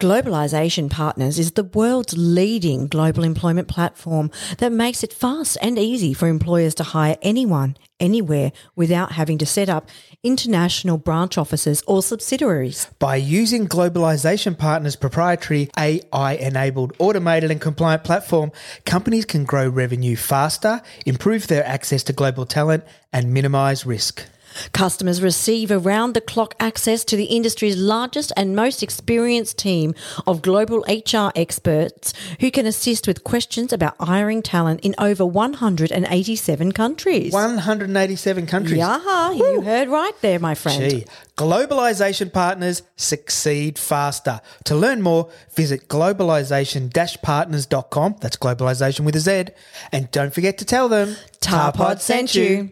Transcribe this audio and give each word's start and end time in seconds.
Globalization 0.00 0.88
Partners 0.88 1.40
is 1.40 1.50
the 1.52 1.64
world's 1.64 2.16
leading 2.16 2.86
global 2.86 3.24
employment 3.24 3.66
platform 3.66 4.30
that 4.58 4.70
makes 4.70 5.02
it 5.02 5.12
fast 5.12 5.58
and 5.60 5.76
easy 5.76 6.14
for 6.14 6.28
employers 6.28 6.76
to 6.76 6.84
hire 6.84 7.16
anyone, 7.20 7.76
anywhere, 7.98 8.52
without 8.76 9.10
having 9.10 9.38
to 9.38 9.44
set 9.44 9.68
up 9.68 9.88
international 10.22 10.98
branch 10.98 11.36
offices 11.36 11.82
or 11.88 12.00
subsidiaries. 12.00 12.88
By 13.00 13.16
using 13.16 13.66
Globalization 13.66 14.56
Partners' 14.56 14.94
proprietary 14.94 15.68
AI 15.76 16.32
enabled 16.34 16.92
automated 17.00 17.50
and 17.50 17.60
compliant 17.60 18.04
platform, 18.04 18.52
companies 18.84 19.24
can 19.24 19.44
grow 19.44 19.68
revenue 19.68 20.14
faster, 20.14 20.80
improve 21.06 21.48
their 21.48 21.66
access 21.66 22.04
to 22.04 22.12
global 22.12 22.46
talent, 22.46 22.84
and 23.12 23.34
minimize 23.34 23.84
risk. 23.84 24.28
Customers 24.72 25.22
receive 25.22 25.70
around 25.70 26.14
the 26.14 26.20
clock 26.20 26.56
access 26.60 27.04
to 27.04 27.16
the 27.16 27.24
industry's 27.24 27.76
largest 27.76 28.32
and 28.36 28.56
most 28.56 28.82
experienced 28.82 29.58
team 29.58 29.94
of 30.26 30.42
global 30.42 30.84
HR 30.88 31.30
experts 31.34 32.12
who 32.40 32.50
can 32.50 32.66
assist 32.66 33.06
with 33.06 33.24
questions 33.24 33.72
about 33.72 33.94
hiring 33.98 34.42
talent 34.42 34.80
in 34.80 34.94
over 34.98 35.24
187 35.24 36.72
countries. 36.72 37.32
187 37.32 38.46
countries. 38.46 38.76
Yeah, 38.78 39.32
you 39.32 39.62
heard 39.62 39.88
right 39.88 40.12
there, 40.20 40.38
my 40.38 40.54
friend. 40.54 40.90
Gee, 40.90 41.06
globalization 41.36 42.30
partners 42.32 42.82
succeed 42.96 43.78
faster. 43.78 44.40
To 44.64 44.74
learn 44.74 45.02
more, 45.02 45.30
visit 45.54 45.88
globalization-partners.com. 45.88 48.16
That's 48.20 48.36
globalization 48.36 49.00
with 49.00 49.16
a 49.16 49.20
Z. 49.20 49.46
And 49.92 50.10
don't 50.10 50.32
forget 50.34 50.58
to 50.58 50.64
tell 50.64 50.88
them 50.88 51.16
Tarpod 51.40 52.00
sent 52.00 52.34
you. 52.34 52.70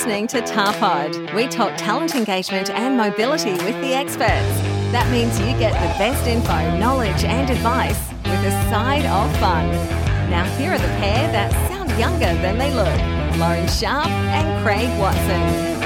Listening 0.00 0.26
to 0.26 0.40
Tarpod. 0.40 1.34
We 1.34 1.46
talk 1.46 1.76
talent 1.76 2.14
engagement 2.14 2.70
and 2.70 2.96
mobility 2.96 3.52
with 3.52 3.78
the 3.82 3.92
experts. 3.92 4.56
That 4.92 5.06
means 5.12 5.38
you 5.38 5.44
get 5.58 5.74
the 5.74 5.98
best 5.98 6.26
info, 6.26 6.78
knowledge, 6.78 7.22
and 7.22 7.50
advice 7.50 8.08
with 8.24 8.42
a 8.46 8.50
side 8.70 9.04
of 9.04 9.30
fun. 9.36 9.68
Now, 10.30 10.44
here 10.56 10.72
are 10.72 10.78
the 10.78 10.86
pair 10.96 11.30
that 11.32 11.52
sound 11.68 11.90
younger 11.98 12.32
than 12.40 12.56
they 12.56 12.72
look 12.72 13.38
Lauren 13.38 13.68
Sharp 13.68 14.06
and 14.08 14.64
Craig 14.64 14.88
Watson. 14.98 15.79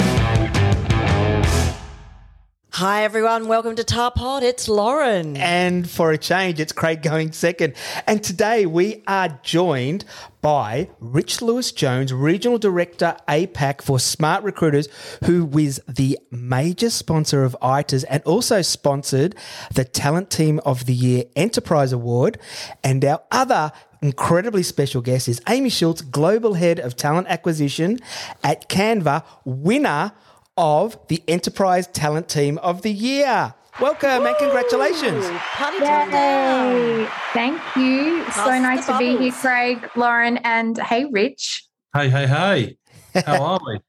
Hi, 2.78 3.04
everyone. 3.04 3.46
Welcome 3.46 3.76
to 3.76 3.84
Tarpod. 3.84 4.42
It's 4.42 4.68
Lauren. 4.68 5.36
And 5.36 5.88
for 5.88 6.10
a 6.10 6.18
change, 6.18 6.58
it's 6.58 6.72
Craig 6.72 7.02
going 7.02 7.30
second. 7.30 7.74
And 8.04 8.20
today 8.20 8.66
we 8.66 9.04
are 9.06 9.38
joined 9.44 10.04
by 10.42 10.90
Rich 10.98 11.40
Lewis 11.40 11.70
Jones, 11.70 12.12
Regional 12.12 12.58
Director 12.58 13.16
APAC 13.28 13.80
for 13.80 14.00
Smart 14.00 14.42
Recruiters, 14.42 14.88
who 15.24 15.44
was 15.44 15.78
the 15.86 16.18
major 16.32 16.90
sponsor 16.90 17.44
of 17.44 17.56
ITAs 17.62 18.02
and 18.10 18.24
also 18.24 18.60
sponsored 18.60 19.36
the 19.72 19.84
Talent 19.84 20.28
Team 20.30 20.58
of 20.66 20.86
the 20.86 20.94
Year 20.94 21.26
Enterprise 21.36 21.92
Award. 21.92 22.40
And 22.82 23.04
our 23.04 23.22
other 23.30 23.70
incredibly 24.02 24.64
special 24.64 25.00
guest 25.00 25.28
is 25.28 25.40
Amy 25.48 25.70
Schultz, 25.70 26.02
Global 26.02 26.54
Head 26.54 26.80
of 26.80 26.96
Talent 26.96 27.28
Acquisition 27.28 28.00
at 28.42 28.68
Canva, 28.68 29.22
winner 29.44 30.10
of 30.56 30.98
the 31.08 31.22
Enterprise 31.26 31.86
Talent 31.88 32.28
Team 32.28 32.58
of 32.58 32.82
the 32.82 32.92
Year. 32.92 33.54
Welcome 33.80 34.24
and 34.26 34.36
congratulations. 34.36 35.26
Party 35.28 35.78
time. 35.78 36.12
Yay! 36.12 37.08
Thank 37.32 37.60
you. 37.76 38.22
Pass 38.24 38.36
so 38.36 38.58
nice 38.60 38.86
to 38.86 38.96
be 38.98 39.16
here. 39.16 39.32
Craig, 39.32 39.90
Lauren, 39.96 40.36
and 40.38 40.78
hey, 40.78 41.06
Rich. 41.06 41.66
Hey, 41.92 42.08
hey, 42.08 42.26
hey. 42.26 42.76
How 43.22 43.42
are 43.42 43.60
we? 43.66 43.78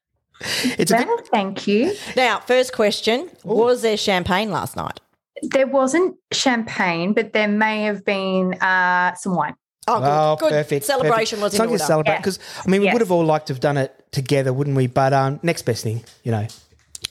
It's 0.78 0.90
a 0.90 0.98
bit, 0.98 1.28
thank 1.28 1.66
you. 1.66 1.94
Now, 2.14 2.40
first 2.40 2.74
question 2.74 3.30
Was 3.42 3.80
there 3.80 3.96
champagne 3.96 4.50
last 4.50 4.76
night? 4.76 5.00
There 5.42 5.66
wasn't 5.66 6.16
champagne, 6.30 7.14
but 7.14 7.32
there 7.32 7.48
may 7.48 7.84
have 7.84 8.04
been 8.04 8.52
uh, 8.54 9.14
some 9.14 9.34
wine. 9.34 9.54
Oh, 9.88 10.00
good. 10.00 10.08
oh, 10.08 10.36
good. 10.40 10.50
perfect. 10.50 10.84
Celebration 10.84 11.38
perfect. 11.38 11.42
was 11.42 11.54
in 11.54 11.56
Something 11.58 11.72
order. 11.74 11.78
to 11.78 11.86
celebrate 11.86 12.12
Yeah. 12.14 12.18
because 12.18 12.38
I 12.64 12.68
mean 12.68 12.80
we 12.80 12.86
Yes. 12.86 12.92
would 12.94 13.00
have 13.02 13.12
all 13.12 13.24
liked 13.24 13.46
to 13.48 13.52
have 13.52 13.60
done 13.60 13.76
it 13.76 13.92
together, 14.12 14.52
wouldn't 14.52 14.76
we? 14.76 14.86
But 14.88 15.12
um, 15.12 15.38
next 15.42 15.62
best 15.62 15.82
thing, 15.84 16.02
you 16.24 16.32
know. 16.32 16.46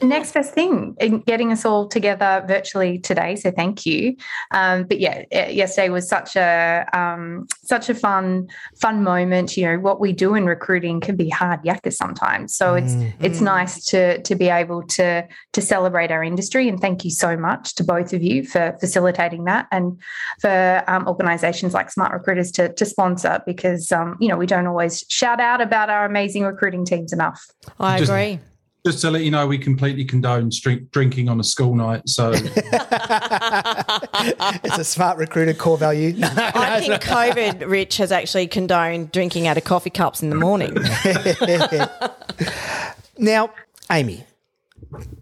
Next 0.01 0.33
best 0.33 0.53
thing, 0.53 0.95
in 0.99 1.19
getting 1.19 1.51
us 1.53 1.63
all 1.63 1.87
together 1.87 2.43
virtually 2.47 2.99
today. 2.99 3.35
So 3.37 3.49
thank 3.49 3.85
you. 3.85 4.17
Um, 4.51 4.83
but 4.83 4.99
yeah, 4.99 5.23
yesterday 5.31 5.89
was 5.89 6.07
such 6.07 6.35
a 6.35 6.85
um, 6.91 7.47
such 7.63 7.89
a 7.89 7.95
fun 7.95 8.47
fun 8.75 9.03
moment. 9.03 9.55
You 9.55 9.65
know 9.65 9.79
what 9.79 10.01
we 10.01 10.11
do 10.11 10.35
in 10.35 10.45
recruiting 10.45 10.99
can 10.99 11.15
be 11.15 11.29
hard 11.29 11.63
yakka 11.63 11.93
sometimes. 11.93 12.55
So 12.55 12.73
it's 12.73 12.93
it's 13.21 13.39
nice 13.39 13.85
to 13.85 14.21
to 14.21 14.35
be 14.35 14.49
able 14.49 14.83
to 14.83 15.25
to 15.53 15.61
celebrate 15.61 16.11
our 16.11 16.23
industry. 16.23 16.67
And 16.67 16.79
thank 16.79 17.05
you 17.05 17.11
so 17.11 17.37
much 17.37 17.75
to 17.75 17.83
both 17.83 18.11
of 18.11 18.21
you 18.21 18.43
for 18.43 18.75
facilitating 18.81 19.45
that 19.45 19.67
and 19.71 19.97
for 20.41 20.83
um, 20.87 21.07
organisations 21.07 21.73
like 21.73 21.89
Smart 21.89 22.11
Recruiters 22.11 22.51
to 22.51 22.73
to 22.73 22.85
sponsor 22.85 23.41
because 23.45 23.93
um, 23.93 24.17
you 24.19 24.27
know 24.27 24.35
we 24.37 24.45
don't 24.45 24.67
always 24.67 25.05
shout 25.09 25.39
out 25.39 25.61
about 25.61 25.89
our 25.89 26.05
amazing 26.05 26.43
recruiting 26.43 26.83
teams 26.83 27.13
enough. 27.13 27.47
I 27.79 27.99
Just- 27.99 28.11
agree. 28.11 28.39
Just 28.85 29.01
to 29.01 29.09
let 29.09 29.23
you 29.23 29.31
know, 29.31 29.47
we 29.47 29.57
completely 29.57 30.05
condone 30.05 30.51
drink, 30.61 30.91
drinking 30.91 31.27
on 31.27 31.39
a 31.39 31.43
school 31.43 31.73
night. 31.75 32.07
So 32.07 32.31
it's 32.35 32.47
a 34.77 34.83
smart 34.83 35.17
recruiter 35.17 35.53
core 35.55 35.77
value. 35.77 36.13
No, 36.25 36.27
no, 36.33 36.51
I 36.53 36.81
think 36.81 37.01
COVID, 37.01 37.69
Rich, 37.69 37.97
has 37.97 38.11
actually 38.11 38.47
condoned 38.47 39.11
drinking 39.11 39.47
out 39.47 39.57
of 39.57 39.63
coffee 39.63 39.89
cups 39.89 40.21
in 40.21 40.29
the 40.29 40.35
morning. 40.35 40.75
Now, 43.17 43.51
Amy, 43.91 44.25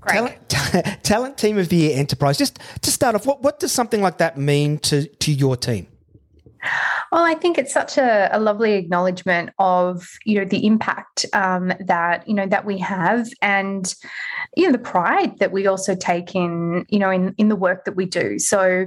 Great. 0.01 0.49
talent, 0.49 1.03
talent 1.03 1.37
team 1.37 1.57
of 1.59 1.69
the 1.69 1.75
year 1.75 1.97
enterprise. 1.97 2.37
Just 2.37 2.59
to 2.81 2.91
start 2.91 3.13
off, 3.15 3.27
what, 3.27 3.43
what 3.43 3.59
does 3.59 3.71
something 3.71 4.01
like 4.01 4.17
that 4.17 4.37
mean 4.37 4.79
to 4.79 5.05
to 5.05 5.31
your 5.31 5.55
team? 5.55 5.87
Well, 7.11 7.23
I 7.23 7.35
think 7.35 7.57
it's 7.57 7.73
such 7.73 7.97
a, 7.97 8.29
a 8.31 8.39
lovely 8.39 8.73
acknowledgement 8.73 9.51
of 9.59 10.09
you 10.25 10.39
know 10.39 10.45
the 10.45 10.65
impact 10.65 11.25
um, 11.33 11.73
that 11.79 12.27
you 12.27 12.33
know 12.33 12.47
that 12.47 12.65
we 12.65 12.77
have, 12.79 13.27
and 13.41 13.93
you 14.55 14.65
know 14.65 14.71
the 14.71 14.79
pride 14.79 15.37
that 15.39 15.51
we 15.51 15.67
also 15.67 15.95
take 15.95 16.35
in 16.35 16.85
you 16.89 16.99
know 16.99 17.09
in 17.11 17.35
in 17.37 17.49
the 17.49 17.55
work 17.55 17.85
that 17.85 17.95
we 17.95 18.05
do. 18.05 18.39
So 18.39 18.85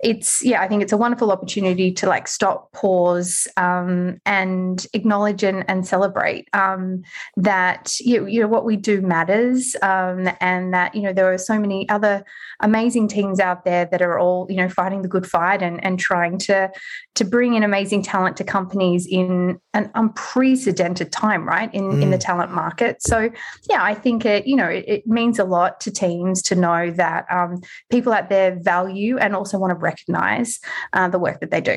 it's 0.00 0.44
yeah, 0.44 0.62
I 0.62 0.68
think 0.68 0.82
it's 0.82 0.92
a 0.92 0.96
wonderful 0.96 1.32
opportunity 1.32 1.92
to 1.92 2.06
like 2.06 2.28
stop, 2.28 2.72
pause, 2.72 3.48
um, 3.56 4.20
and 4.24 4.86
acknowledge 4.92 5.42
and, 5.42 5.64
and 5.68 5.86
celebrate 5.86 6.48
um, 6.52 7.02
that 7.36 7.98
you, 8.00 8.26
you 8.26 8.40
know 8.40 8.46
what 8.46 8.64
we 8.64 8.76
do 8.76 9.00
matters, 9.00 9.74
um, 9.82 10.28
and 10.40 10.72
that 10.72 10.94
you 10.94 11.02
know 11.02 11.12
there 11.12 11.32
are 11.32 11.38
so 11.38 11.58
many 11.58 11.88
other 11.88 12.24
amazing 12.60 13.08
teams 13.08 13.40
out 13.40 13.64
there 13.64 13.86
that 13.86 14.00
are 14.00 14.18
all 14.18 14.46
you 14.48 14.56
know 14.56 14.68
fighting 14.68 15.02
the 15.02 15.08
good 15.08 15.26
fight 15.26 15.62
and 15.62 15.82
and 15.84 15.98
trying 15.98 16.38
to 16.38 16.70
to 17.16 17.24
bring 17.24 17.54
in 17.54 17.64
amazing 17.64 18.02
talent 18.02 18.36
to 18.36 18.44
companies 18.44 19.04
in 19.04 19.58
an 19.74 19.90
unprecedented 19.96 21.10
time, 21.10 21.46
right? 21.46 21.74
In 21.74 22.00
in 22.02 22.10
the 22.10 22.18
talent 22.18 22.52
market. 22.52 23.02
So 23.02 23.30
yeah, 23.68 23.82
I 23.82 23.94
think 23.94 24.24
it, 24.24 24.46
you 24.46 24.54
know, 24.54 24.68
it, 24.68 24.84
it 24.86 25.06
means 25.06 25.40
a 25.40 25.44
lot 25.44 25.80
to 25.80 25.90
teams 25.90 26.40
to 26.42 26.54
know 26.54 26.92
that 26.92 27.26
um, 27.30 27.60
people 27.90 28.12
out 28.12 28.28
there 28.28 28.58
value 28.60 29.18
and 29.18 29.34
also 29.34 29.58
want 29.58 29.70
to 29.70 29.87
recognize 29.90 30.60
uh, 30.92 31.08
the 31.08 31.18
work 31.18 31.40
that 31.40 31.50
they 31.50 31.60
do. 31.60 31.76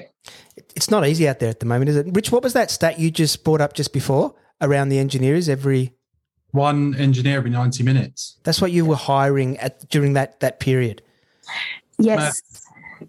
It's 0.75 0.89
not 0.89 1.07
easy 1.07 1.27
out 1.27 1.39
there 1.39 1.49
at 1.49 1.59
the 1.59 1.65
moment, 1.65 1.89
is 1.89 1.95
it? 1.95 2.07
Rich, 2.09 2.31
what 2.31 2.43
was 2.43 2.53
that 2.53 2.69
stat 2.71 2.99
you 2.99 3.09
just 3.11 3.43
brought 3.43 3.61
up 3.61 3.73
just 3.73 3.93
before 3.93 4.35
around 4.59 4.89
the 4.89 4.99
engineers 4.99 5.49
every? 5.49 5.93
one 6.51 6.95
engineer 6.95 7.37
every 7.37 7.49
90 7.49 7.83
minutes. 7.83 8.37
That's 8.43 8.61
what 8.61 8.71
you 8.71 8.85
were 8.85 8.95
hiring 8.95 9.57
at 9.57 9.87
during 9.89 10.13
that 10.13 10.39
that 10.41 10.59
period. 10.59 11.01
Yes. 11.97 12.41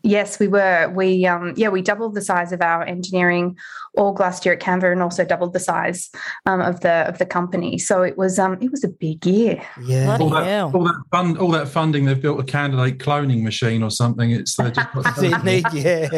Yes, 0.02 0.38
we 0.38 0.48
were. 0.48 0.90
We 0.94 1.26
um, 1.26 1.54
yeah, 1.56 1.68
we 1.68 1.82
doubled 1.82 2.14
the 2.14 2.22
size 2.22 2.52
of 2.52 2.62
our 2.62 2.82
engineering 2.84 3.56
org 3.94 4.20
last 4.20 4.44
year 4.44 4.54
at 4.54 4.60
Canva, 4.60 4.92
and 4.92 5.02
also 5.02 5.24
doubled 5.24 5.52
the 5.52 5.60
size 5.60 6.10
um, 6.46 6.60
of 6.60 6.80
the 6.80 7.08
of 7.08 7.18
the 7.18 7.26
company. 7.26 7.78
So 7.78 8.02
it 8.02 8.16
was 8.16 8.38
um, 8.38 8.58
it 8.60 8.70
was 8.70 8.84
a 8.84 8.88
big 8.88 9.24
year. 9.26 9.62
Yeah. 9.82 10.04
Bloody 10.06 10.24
All 10.24 10.30
that, 10.30 10.46
hell. 10.46 10.72
all 10.74 10.84
that 10.84 11.02
fund, 11.10 11.38
all 11.38 11.50
that 11.50 11.68
funding, 11.68 12.04
they've 12.04 12.20
built 12.20 12.40
a 12.40 12.44
candidate 12.44 12.98
cloning 12.98 13.42
machine 13.42 13.82
or 13.82 13.90
something. 13.90 14.30
It's 14.30 14.56
they 14.56 14.70
just 14.70 14.92
got 14.92 15.16
Sydney, 15.16 15.62
yeah. 15.72 16.08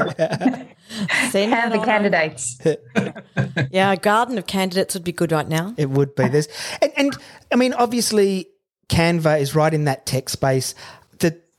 Send 1.31 1.53
that 1.53 1.73
Canva 1.73 1.79
on 1.79 1.85
candidates. 1.85 2.59
Yeah, 3.71 3.93
a 3.93 3.97
garden 3.97 4.39
of 4.39 4.47
candidates 4.47 4.95
would 4.95 5.05
be 5.05 5.13
good 5.13 5.33
right 5.33 5.49
now. 5.49 5.75
It 5.77 5.91
would 5.91 6.15
be. 6.15 6.29
this, 6.29 6.49
and, 6.81 6.93
and 6.97 7.17
I 7.51 7.57
mean, 7.57 7.73
obviously, 7.73 8.49
Canva 8.89 9.41
is 9.41 9.55
right 9.55 9.73
in 9.73 9.85
that 9.85 10.07
tech 10.07 10.29
space. 10.29 10.75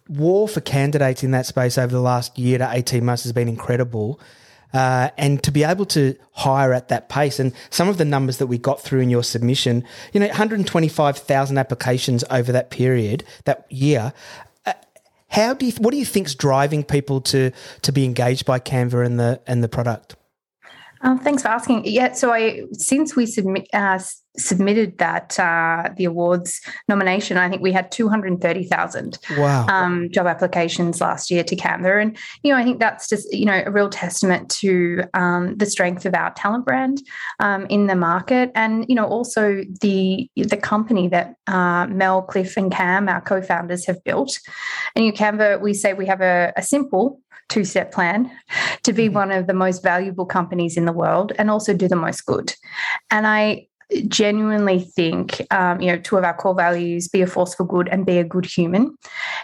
War 0.08 0.48
for 0.48 0.62
candidates 0.62 1.24
in 1.24 1.32
that 1.32 1.46
space 1.46 1.78
over 1.78 1.92
the 1.92 2.02
last 2.02 2.38
year 2.38 2.58
to 2.58 2.70
eighteen 2.72 3.06
months 3.06 3.24
has 3.24 3.34
been 3.34 3.48
incredible. 3.48 4.20
Uh, 4.74 5.10
and 5.18 5.42
to 5.42 5.52
be 5.52 5.64
able 5.64 5.86
to 5.86 6.14
hire 6.34 6.74
at 6.74 6.90
that 6.90 7.08
pace, 7.08 7.40
and 7.40 7.54
some 7.70 7.88
of 7.88 7.98
the 7.98 8.04
numbers 8.04 8.40
that 8.40 8.48
we 8.48 8.58
got 8.58 8.82
through 8.82 9.00
in 9.00 9.10
your 9.10 9.24
submission, 9.24 9.86
you 10.12 10.20
know, 10.20 10.28
125,000 10.28 11.58
applications 11.58 12.26
over 12.30 12.52
that 12.52 12.72
period, 12.72 13.24
that 13.46 13.66
year. 13.72 14.12
Uh, 14.66 14.74
how 15.30 15.54
do 15.54 15.66
you? 15.66 15.72
What 15.78 15.92
do 15.92 15.98
you 15.98 16.06
think's 16.06 16.36
driving 16.36 16.84
people 16.84 17.22
to 17.22 17.52
to 17.84 17.92
be 17.94 18.04
engaged 18.04 18.46
by 18.46 18.60
Canva 18.60 19.06
and 19.06 19.18
the 19.18 19.40
and 19.48 19.64
the 19.64 19.70
product? 19.70 20.18
Um, 21.06 21.20
thanks 21.20 21.44
for 21.44 21.50
asking. 21.50 21.86
Yeah, 21.86 22.14
so 22.14 22.34
I 22.34 22.64
since 22.74 23.16
we 23.16 23.28
submit 23.28 23.68
uh, 23.74 24.00
submitted 24.38 24.98
that 24.98 25.40
uh, 25.40 25.90
the 25.96 26.06
awards 26.06 26.60
nomination, 26.90 27.38
I 27.38 27.48
think 27.48 27.62
we 27.62 27.72
had 27.72 27.92
two 27.92 28.10
hundred 28.10 28.42
thirty 28.42 28.64
thousand 28.64 29.20
Wow. 29.38 29.68
um, 29.68 30.10
job 30.12 30.26
applications 30.26 31.00
last 31.02 31.30
year 31.30 31.44
to 31.44 31.56
Canva, 31.56 32.02
and 32.02 32.18
you 32.42 32.52
know 32.52 32.58
I 32.58 32.64
think 32.64 32.80
that's 32.80 33.08
just 33.08 33.32
you 33.32 33.46
know 33.46 33.62
a 33.68 33.70
real 33.70 33.88
testament 33.88 34.50
to 34.62 35.04
um, 35.14 35.56
the 35.58 35.68
strength 35.68 36.08
of 36.08 36.16
our 36.16 36.34
talent 36.34 36.66
brand 36.66 37.04
um, 37.40 37.68
in 37.68 37.86
the 37.86 37.96
market, 37.96 38.52
and 38.56 38.84
you 38.90 38.96
know 38.96 39.06
also 39.06 39.62
the 39.82 40.28
the 40.36 40.58
company 40.58 41.08
that 41.10 41.36
uh, 41.46 41.86
Mel, 41.86 42.24
Cliff, 42.24 42.58
and 42.58 42.72
Cam, 42.72 43.08
our 43.08 43.22
co-founders, 43.22 43.86
have 43.86 44.04
built. 44.04 44.40
And 44.96 45.06
you 45.06 45.12
know, 45.12 45.18
Canva, 45.18 45.62
we 45.62 45.76
say 45.76 45.94
we 45.94 46.08
have 46.08 46.22
a, 46.22 46.52
a 46.58 46.64
simple 46.64 47.22
two 47.50 47.64
step 47.64 47.92
plan 47.92 48.32
to 48.84 48.94
be 48.94 49.10
one 49.10 49.32
of 49.32 49.48
the 49.48 49.54
most 49.54 49.84
valuable 49.84 50.26
companies 50.26 50.78
in 50.78 50.86
the 50.86 50.92
world 50.92 51.32
and 51.38 51.50
also 51.50 51.74
do 51.74 51.88
the 51.88 51.96
most 51.96 52.26
good. 52.26 52.54
And 53.12 53.28
I 53.28 53.68
genuinely 54.08 54.80
think, 54.80 55.42
um, 55.54 55.80
you 55.80 55.92
know, 55.92 56.00
two 56.00 56.18
of 56.18 56.24
our 56.24 56.34
core 56.34 56.56
values 56.56 57.08
be 57.08 57.22
a 57.22 57.28
force 57.28 57.54
for 57.54 57.66
good 57.66 57.88
and 57.90 58.06
be 58.06 58.18
a 58.18 58.24
good 58.24 58.46
human, 58.46 58.96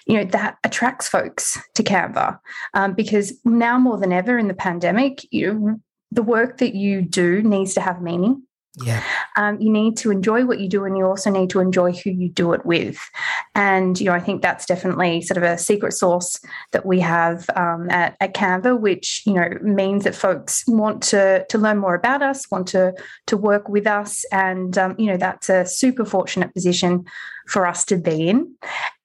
you 0.07 0.17
know, 0.17 0.25
that 0.25 0.57
attracts 0.63 1.07
folks 1.07 1.59
to 1.75 1.83
Canva 1.83 2.39
um, 2.73 2.93
because 2.93 3.33
now 3.45 3.77
more 3.77 3.97
than 3.97 4.11
ever 4.11 4.37
in 4.37 4.47
the 4.47 4.53
pandemic, 4.53 5.25
you 5.31 5.53
know, 5.53 5.79
the 6.11 6.23
work 6.23 6.57
that 6.57 6.75
you 6.75 7.01
do 7.01 7.41
needs 7.41 7.73
to 7.75 7.81
have 7.81 8.01
meaning. 8.01 8.43
Yeah. 8.75 9.03
Um, 9.35 9.59
you 9.59 9.69
need 9.69 9.97
to 9.97 10.11
enjoy 10.11 10.45
what 10.45 10.59
you 10.59 10.69
do 10.69 10.85
and 10.85 10.97
you 10.97 11.05
also 11.05 11.29
need 11.29 11.49
to 11.49 11.59
enjoy 11.59 11.91
who 11.91 12.09
you 12.09 12.29
do 12.29 12.53
it 12.53 12.65
with 12.65 12.99
and 13.53 13.99
you 13.99 14.05
know 14.05 14.13
i 14.13 14.19
think 14.19 14.41
that's 14.41 14.65
definitely 14.65 15.21
sort 15.21 15.37
of 15.37 15.43
a 15.43 15.57
secret 15.57 15.91
sauce 15.91 16.39
that 16.71 16.85
we 16.85 16.99
have 16.99 17.49
um, 17.55 17.89
at, 17.89 18.15
at 18.21 18.33
canva 18.33 18.79
which 18.79 19.23
you 19.25 19.33
know 19.33 19.49
means 19.61 20.05
that 20.05 20.15
folks 20.15 20.63
want 20.67 21.03
to 21.03 21.45
to 21.49 21.57
learn 21.57 21.77
more 21.77 21.95
about 21.95 22.21
us 22.21 22.49
want 22.49 22.67
to 22.67 22.93
to 23.27 23.35
work 23.35 23.67
with 23.67 23.85
us 23.85 24.23
and 24.31 24.77
um, 24.77 24.95
you 24.97 25.07
know 25.07 25.17
that's 25.17 25.49
a 25.49 25.65
super 25.65 26.05
fortunate 26.05 26.53
position 26.53 27.03
for 27.47 27.67
us 27.67 27.85
to 27.85 27.97
be 27.97 28.29
in 28.29 28.55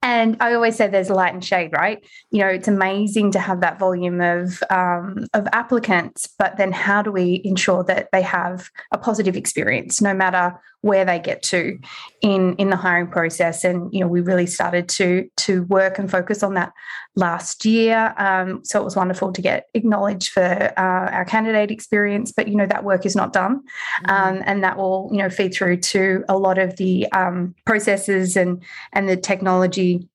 and 0.07 0.37
I 0.39 0.55
always 0.55 0.77
say 0.77 0.87
there's 0.87 1.11
light 1.11 1.35
and 1.35 1.45
shade, 1.45 1.73
right? 1.73 1.99
You 2.31 2.39
know, 2.39 2.47
it's 2.47 2.69
amazing 2.69 3.33
to 3.33 3.41
have 3.41 3.61
that 3.63 3.81
volume 3.81 4.21
of 4.21 4.63
um, 4.71 5.27
of 5.35 5.49
applicants, 5.53 6.29
but 6.39 6.57
then 6.59 6.71
how 6.71 7.03
do 7.03 7.11
we 7.11 7.41
ensure 7.45 7.83
that 7.85 8.09
they 8.13 8.23
have 8.23 8.71
a 8.93 8.99
positive 8.99 9.37
experience, 9.37 10.01
no 10.01 10.15
matter 10.15 10.55
where 10.83 11.05
they 11.05 11.19
get 11.19 11.43
to 11.45 11.77
in 12.23 12.55
in 12.55 12.71
the 12.71 12.77
hiring 12.77 13.09
process? 13.09 13.65
And 13.65 13.93
you 13.93 13.99
know, 13.99 14.07
we 14.07 14.21
really 14.21 14.47
started 14.47 14.89
to 14.91 15.29
to 15.39 15.65
work 15.65 15.99
and 15.99 16.09
focus 16.09 16.45
on 16.45 16.55
that 16.55 16.73
last 17.17 17.65
year. 17.65 18.15
Um, 18.19 18.63
so 18.65 18.81
it 18.81 18.85
was 18.85 18.95
wonderful 18.95 19.33
to 19.33 19.43
get 19.43 19.69
acknowledged 19.75 20.31
for 20.31 20.43
uh, 20.43 21.11
our 21.11 21.25
candidate 21.25 21.71
experience, 21.71 22.31
but 22.31 22.47
you 22.47 22.57
know 22.57 22.67
that 22.67 22.85
work 22.85 23.07
is 23.07 23.17
not 23.17 23.33
done, 23.33 23.63
um, 24.05 24.43
and 24.45 24.63
that 24.63 24.77
will 24.77 25.09
you 25.11 25.19
know 25.19 25.31
feed 25.31 25.55
through 25.55 25.79
to 25.79 26.25
a 26.29 26.37
lot 26.37 26.59
of 26.59 26.77
the 26.77 27.11
um, 27.13 27.55
processes 27.65 28.37
and 28.37 28.63
and 28.93 29.09
the 29.09 29.17
technology 29.17 30.09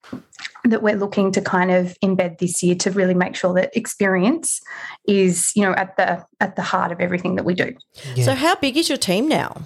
that 0.64 0.84
we're 0.84 0.96
looking 0.96 1.32
to 1.32 1.42
kind 1.42 1.72
of 1.72 1.98
embed 2.04 2.38
this 2.38 2.62
year 2.62 2.76
to 2.76 2.92
really 2.92 3.16
make 3.16 3.36
sure 3.36 3.54
that 3.54 3.76
experience 3.76 4.62
is 5.08 5.52
you 5.56 5.64
know 5.64 5.74
at 5.74 5.98
the 5.98 6.24
at 6.40 6.56
the 6.56 6.62
heart 6.62 6.92
of 6.92 7.00
everything 7.00 7.36
that 7.36 7.46
we 7.46 7.56
do 7.56 7.76
Yeah. 8.16 8.26
So, 8.26 8.36
how 8.36 8.56
big 8.56 8.78
is 8.78 8.90
your 8.90 8.98
team 8.98 9.28
now? 9.28 9.62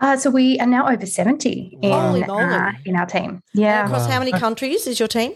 uh, 0.00 0.16
so 0.16 0.30
we 0.30 0.58
are 0.58 0.66
now 0.66 0.90
over 0.90 1.06
70 1.06 1.78
in, 1.80 1.92
uh, 1.92 2.72
in 2.84 2.96
our 2.96 3.06
team 3.06 3.30
And 3.30 3.42
yeah 3.52 3.86
across 3.86 4.06
how 4.06 4.18
many 4.18 4.32
countries 4.32 4.86
is 4.86 4.98
your 4.98 5.08
team? 5.08 5.34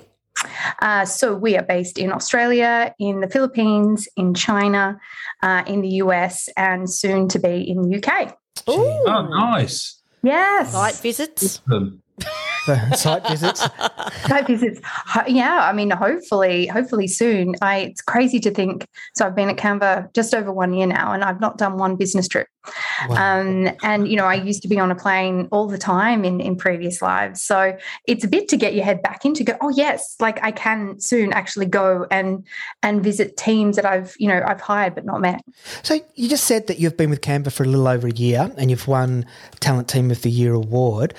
Uh, 0.81 1.05
so 1.05 1.35
we 1.35 1.56
are 1.56 1.62
based 1.62 1.99
in 1.99 2.12
australia 2.12 2.94
in 2.99 3.20
the 3.20 3.29
philippines 3.29 4.08
in 4.17 4.35
china 4.35 4.99
uh, 5.43 5.62
in 5.67 5.81
the 5.82 5.88
us 5.88 6.49
and 6.56 6.90
soon 6.90 7.29
to 7.29 7.38
be 7.38 7.69
in 7.69 7.82
the 7.82 7.96
uk 7.99 8.38
Ooh. 8.69 9.05
Oh, 9.06 9.26
nice. 9.31 10.00
yes 10.23 10.73
Site 10.73 10.96
visits. 10.96 11.61
The 11.67 11.96
site 12.97 13.26
visits. 13.29 13.61
site 14.26 14.47
visits 14.47 14.81
yeah 15.26 15.61
i 15.69 15.73
mean 15.73 15.91
hopefully 15.91 16.67
hopefully 16.67 17.06
soon 17.06 17.55
i 17.62 17.79
it's 17.79 18.00
crazy 18.03 18.41
to 18.41 18.50
think 18.50 18.87
so 19.15 19.26
i've 19.26 19.35
been 19.37 19.49
at 19.50 19.56
canva 19.56 20.12
just 20.15 20.35
over 20.35 20.53
one 20.53 20.73
year 20.73 20.87
now 20.87 21.12
and 21.12 21.23
i've 21.25 21.41
not 21.41 21.59
done 21.59 21.76
one 21.79 21.97
business 21.97 22.29
trip 22.29 22.47
Wow. 23.09 23.41
um, 23.41 23.70
and 23.82 24.09
you 24.09 24.17
know 24.17 24.26
i 24.26 24.35
used 24.35 24.61
to 24.62 24.69
be 24.69 24.79
on 24.79 24.91
a 24.91 24.94
plane 24.94 25.49
all 25.53 25.69
the 25.69 25.79
time 25.79 26.23
in 26.26 26.38
in 26.41 26.55
previous 26.56 27.00
lives 27.00 27.41
so 27.43 27.75
it's 28.06 28.25
a 28.25 28.29
bit 28.29 28.47
to 28.49 28.59
get 28.59 28.75
your 28.75 28.85
head 28.85 29.00
back 29.00 29.25
into 29.25 29.43
go 29.43 29.56
oh 29.62 29.71
yes 29.71 30.17
like 30.21 30.38
i 30.44 30.50
can 30.50 31.00
soon 31.00 31.32
actually 31.32 31.64
go 31.64 32.06
and 32.11 32.47
and 32.82 33.03
visit 33.03 33.38
teams 33.38 33.76
that 33.76 33.87
i've 33.87 34.14
you 34.19 34.29
know 34.29 34.43
i've 34.47 34.61
hired 34.61 34.94
but 34.94 35.06
not 35.06 35.21
met 35.23 35.41
So 35.82 35.99
you 36.14 36.29
just 36.29 36.44
said 36.44 36.67
that 36.67 36.79
you've 36.79 36.97
been 36.97 37.09
with 37.11 37.21
Canva 37.23 37.53
for 37.53 37.62
a 37.62 37.67
little 37.67 37.88
over 37.88 38.06
a 38.09 38.12
year 38.12 38.53
and 38.59 38.71
you've 38.71 38.87
won 38.88 39.25
Talent 39.61 39.88
Team 39.88 40.11
of 40.11 40.21
the 40.23 40.31
Year 40.31 40.53
award. 40.53 41.14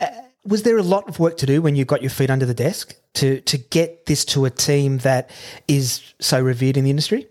Uh, 0.00 0.06
was 0.48 0.62
there 0.62 0.78
a 0.78 0.82
lot 0.82 1.08
of 1.08 1.18
work 1.18 1.36
to 1.38 1.46
do 1.46 1.60
when 1.62 1.76
you 1.76 1.84
got 1.84 2.02
your 2.02 2.10
feet 2.10 2.30
under 2.30 2.46
the 2.46 2.54
desk 2.54 2.94
to 3.14 3.40
to 3.42 3.58
get 3.58 4.06
this 4.06 4.24
to 4.24 4.44
a 4.44 4.50
team 4.50 4.98
that 4.98 5.30
is 5.66 6.14
so 6.20 6.40
revered 6.40 6.76
in 6.76 6.84
the 6.84 6.90
industry? 6.90 7.28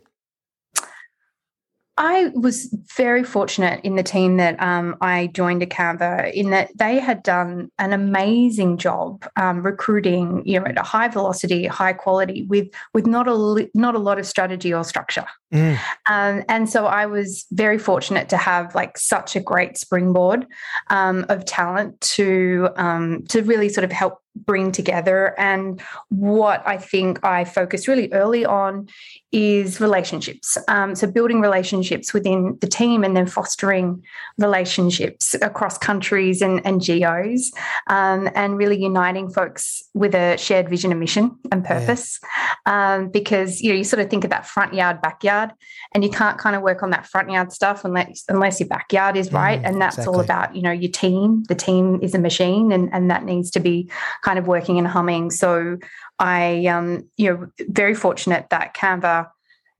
I 1.97 2.31
was 2.35 2.73
very 2.95 3.23
fortunate 3.23 3.81
in 3.83 3.95
the 3.95 4.03
team 4.03 4.37
that 4.37 4.61
um, 4.61 4.95
I 5.01 5.27
joined 5.27 5.63
at 5.63 5.69
Canva 5.69 6.31
in 6.31 6.51
that 6.51 6.69
they 6.77 6.99
had 6.99 7.23
done 7.23 7.71
an 7.79 7.91
amazing 7.91 8.77
job 8.77 9.27
um, 9.35 9.63
recruiting, 9.63 10.43
you 10.45 10.59
know, 10.59 10.65
at 10.67 10.77
a 10.77 10.83
high 10.83 11.07
velocity, 11.07 11.65
high 11.65 11.93
quality, 11.93 12.43
with 12.43 12.67
with 12.93 13.07
not 13.07 13.27
a 13.27 13.69
not 13.73 13.95
a 13.95 13.99
lot 13.99 14.19
of 14.19 14.27
strategy 14.27 14.71
or 14.73 14.83
structure. 14.83 15.25
Mm. 15.51 15.79
Um, 16.07 16.43
and 16.47 16.69
so 16.69 16.85
I 16.85 17.07
was 17.07 17.45
very 17.51 17.79
fortunate 17.79 18.29
to 18.29 18.37
have 18.37 18.75
like 18.75 18.97
such 18.97 19.35
a 19.35 19.39
great 19.39 19.77
springboard 19.77 20.45
um, 20.89 21.25
of 21.29 21.45
talent 21.45 21.99
to 22.01 22.69
um, 22.75 23.23
to 23.29 23.41
really 23.41 23.69
sort 23.69 23.85
of 23.85 23.91
help 23.91 24.21
bring 24.45 24.71
together. 24.71 25.33
And 25.37 25.81
what 26.09 26.61
I 26.65 26.77
think 26.77 27.23
I 27.23 27.43
focused 27.45 27.87
really 27.87 28.11
early 28.13 28.45
on 28.45 28.87
is 29.31 29.81
relationships. 29.81 30.57
Um, 30.67 30.95
so 30.95 31.05
building 31.07 31.41
relationships 31.41 32.13
within 32.13 32.57
the 32.61 32.67
team 32.67 33.03
and 33.03 33.15
then 33.15 33.25
fostering 33.27 34.03
relationships 34.37 35.35
across 35.41 35.77
countries 35.77 36.41
and, 36.41 36.65
and 36.65 36.81
geos 36.81 37.51
um, 37.87 38.29
and 38.35 38.57
really 38.57 38.79
uniting 38.81 39.29
folks 39.29 39.83
with 39.93 40.15
a 40.15 40.37
shared 40.37 40.69
vision 40.69 40.91
and 40.91 40.99
mission 40.99 41.37
and 41.51 41.63
Yeah. 41.63 41.79
purpose. 41.79 42.19
Um, 42.65 43.09
because 43.09 43.61
you 43.61 43.69
know 43.71 43.77
you 43.77 43.83
sort 43.83 44.01
of 44.01 44.09
think 44.09 44.23
of 44.23 44.29
that 44.29 44.45
front 44.45 44.73
yard, 44.73 45.01
backyard, 45.01 45.51
and 45.93 46.03
you 46.03 46.09
can't 46.09 46.37
kind 46.37 46.55
of 46.55 46.61
work 46.61 46.83
on 46.83 46.89
that 46.91 47.05
front 47.05 47.29
yard 47.29 47.51
stuff 47.51 47.85
unless 47.85 48.23
unless 48.29 48.59
your 48.59 48.69
backyard 48.69 49.15
is 49.17 49.31
right. 49.31 49.61
Mm, 49.61 49.67
and 49.67 49.81
that's 49.81 50.05
all 50.07 50.19
about 50.19 50.55
you 50.55 50.61
know 50.61 50.71
your 50.71 50.91
team. 50.91 51.43
The 51.47 51.55
team 51.55 51.99
is 52.01 52.13
a 52.13 52.19
machine, 52.19 52.71
and 52.71 52.89
and 52.93 53.09
that 53.09 53.23
needs 53.23 53.51
to 53.51 53.59
be 53.59 53.89
kind 54.27 54.37
of 54.37 54.45
working 54.45 54.77
and 54.77 54.87
humming. 54.87 55.31
So 55.31 55.77
I 56.19 56.65
um 56.65 57.09
you 57.15 57.27
know 57.29 57.47
very 57.69 57.95
fortunate 57.95 58.47
that 58.49 58.75
Canva 58.75 59.27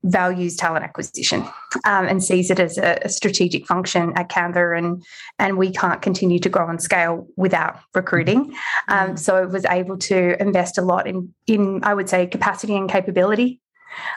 values 0.04 0.56
talent 0.56 0.84
acquisition 0.84 1.42
um, 1.84 2.06
and 2.06 2.22
sees 2.22 2.50
it 2.50 2.60
as 2.60 2.78
a, 2.78 2.98
a 3.02 3.08
strategic 3.08 3.66
function 3.66 4.12
at 4.16 4.30
Canva, 4.30 4.78
and 4.78 5.04
and 5.38 5.58
we 5.58 5.70
can't 5.70 6.00
continue 6.00 6.38
to 6.38 6.48
grow 6.48 6.68
and 6.70 6.80
scale 6.80 7.26
without 7.36 7.80
recruiting. 7.94 8.54
Um, 8.88 9.16
so 9.16 9.36
it 9.42 9.50
was 9.50 9.66
able 9.66 9.98
to 9.98 10.40
invest 10.40 10.78
a 10.78 10.82
lot 10.82 11.06
in 11.06 11.34
in 11.46 11.80
I 11.84 11.92
would 11.92 12.08
say 12.08 12.26
capacity 12.26 12.74
and 12.74 12.88
capability 12.88 13.60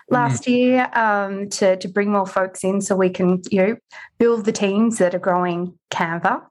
last 0.09 0.47
year 0.47 0.89
um, 0.93 1.49
to 1.49 1.77
to 1.77 1.87
bring 1.87 2.11
more 2.11 2.25
folks 2.25 2.63
in, 2.63 2.81
so 2.81 2.95
we 2.95 3.09
can 3.09 3.41
you 3.49 3.65
know 3.65 3.75
build 4.17 4.45
the 4.45 4.51
teams 4.51 4.97
that 4.97 5.15
are 5.15 5.19
growing 5.19 5.77
Canva. 5.91 6.41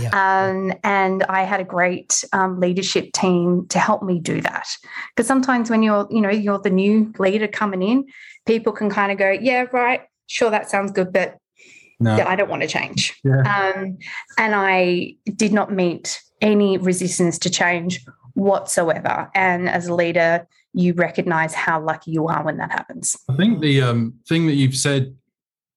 Yeah. 0.00 0.08
Um, 0.10 0.72
and 0.84 1.24
I 1.24 1.42
had 1.42 1.60
a 1.60 1.64
great 1.64 2.24
um, 2.32 2.60
leadership 2.60 3.12
team 3.12 3.66
to 3.68 3.78
help 3.78 4.02
me 4.02 4.18
do 4.18 4.40
that. 4.40 4.66
Because 5.14 5.26
sometimes 5.26 5.70
when 5.70 5.82
you're, 5.82 6.06
you 6.10 6.20
know, 6.20 6.30
you're 6.30 6.58
the 6.58 6.70
new 6.70 7.12
leader 7.18 7.48
coming 7.48 7.82
in, 7.82 8.06
people 8.46 8.72
can 8.72 8.90
kind 8.90 9.12
of 9.12 9.18
go, 9.18 9.30
"Yeah, 9.30 9.66
right, 9.72 10.02
sure, 10.26 10.50
that 10.50 10.70
sounds 10.70 10.92
good, 10.92 11.12
but 11.12 11.38
no. 12.00 12.16
I 12.16 12.36
don't 12.36 12.50
want 12.50 12.62
to 12.62 12.68
change." 12.68 13.18
Yeah. 13.24 13.40
Um, 13.40 13.98
and 14.36 14.54
I 14.54 15.14
did 15.36 15.52
not 15.52 15.72
meet 15.72 16.20
any 16.40 16.78
resistance 16.78 17.38
to 17.40 17.50
change 17.50 18.04
whatsoever. 18.38 19.30
And 19.34 19.68
as 19.68 19.88
a 19.88 19.94
leader, 19.94 20.46
you 20.72 20.94
recognize 20.94 21.54
how 21.54 21.82
lucky 21.82 22.12
you 22.12 22.28
are 22.28 22.44
when 22.44 22.56
that 22.58 22.70
happens. 22.70 23.16
I 23.28 23.34
think 23.34 23.60
the 23.60 23.82
um, 23.82 24.14
thing 24.28 24.46
that 24.46 24.54
you've 24.54 24.76
said, 24.76 25.14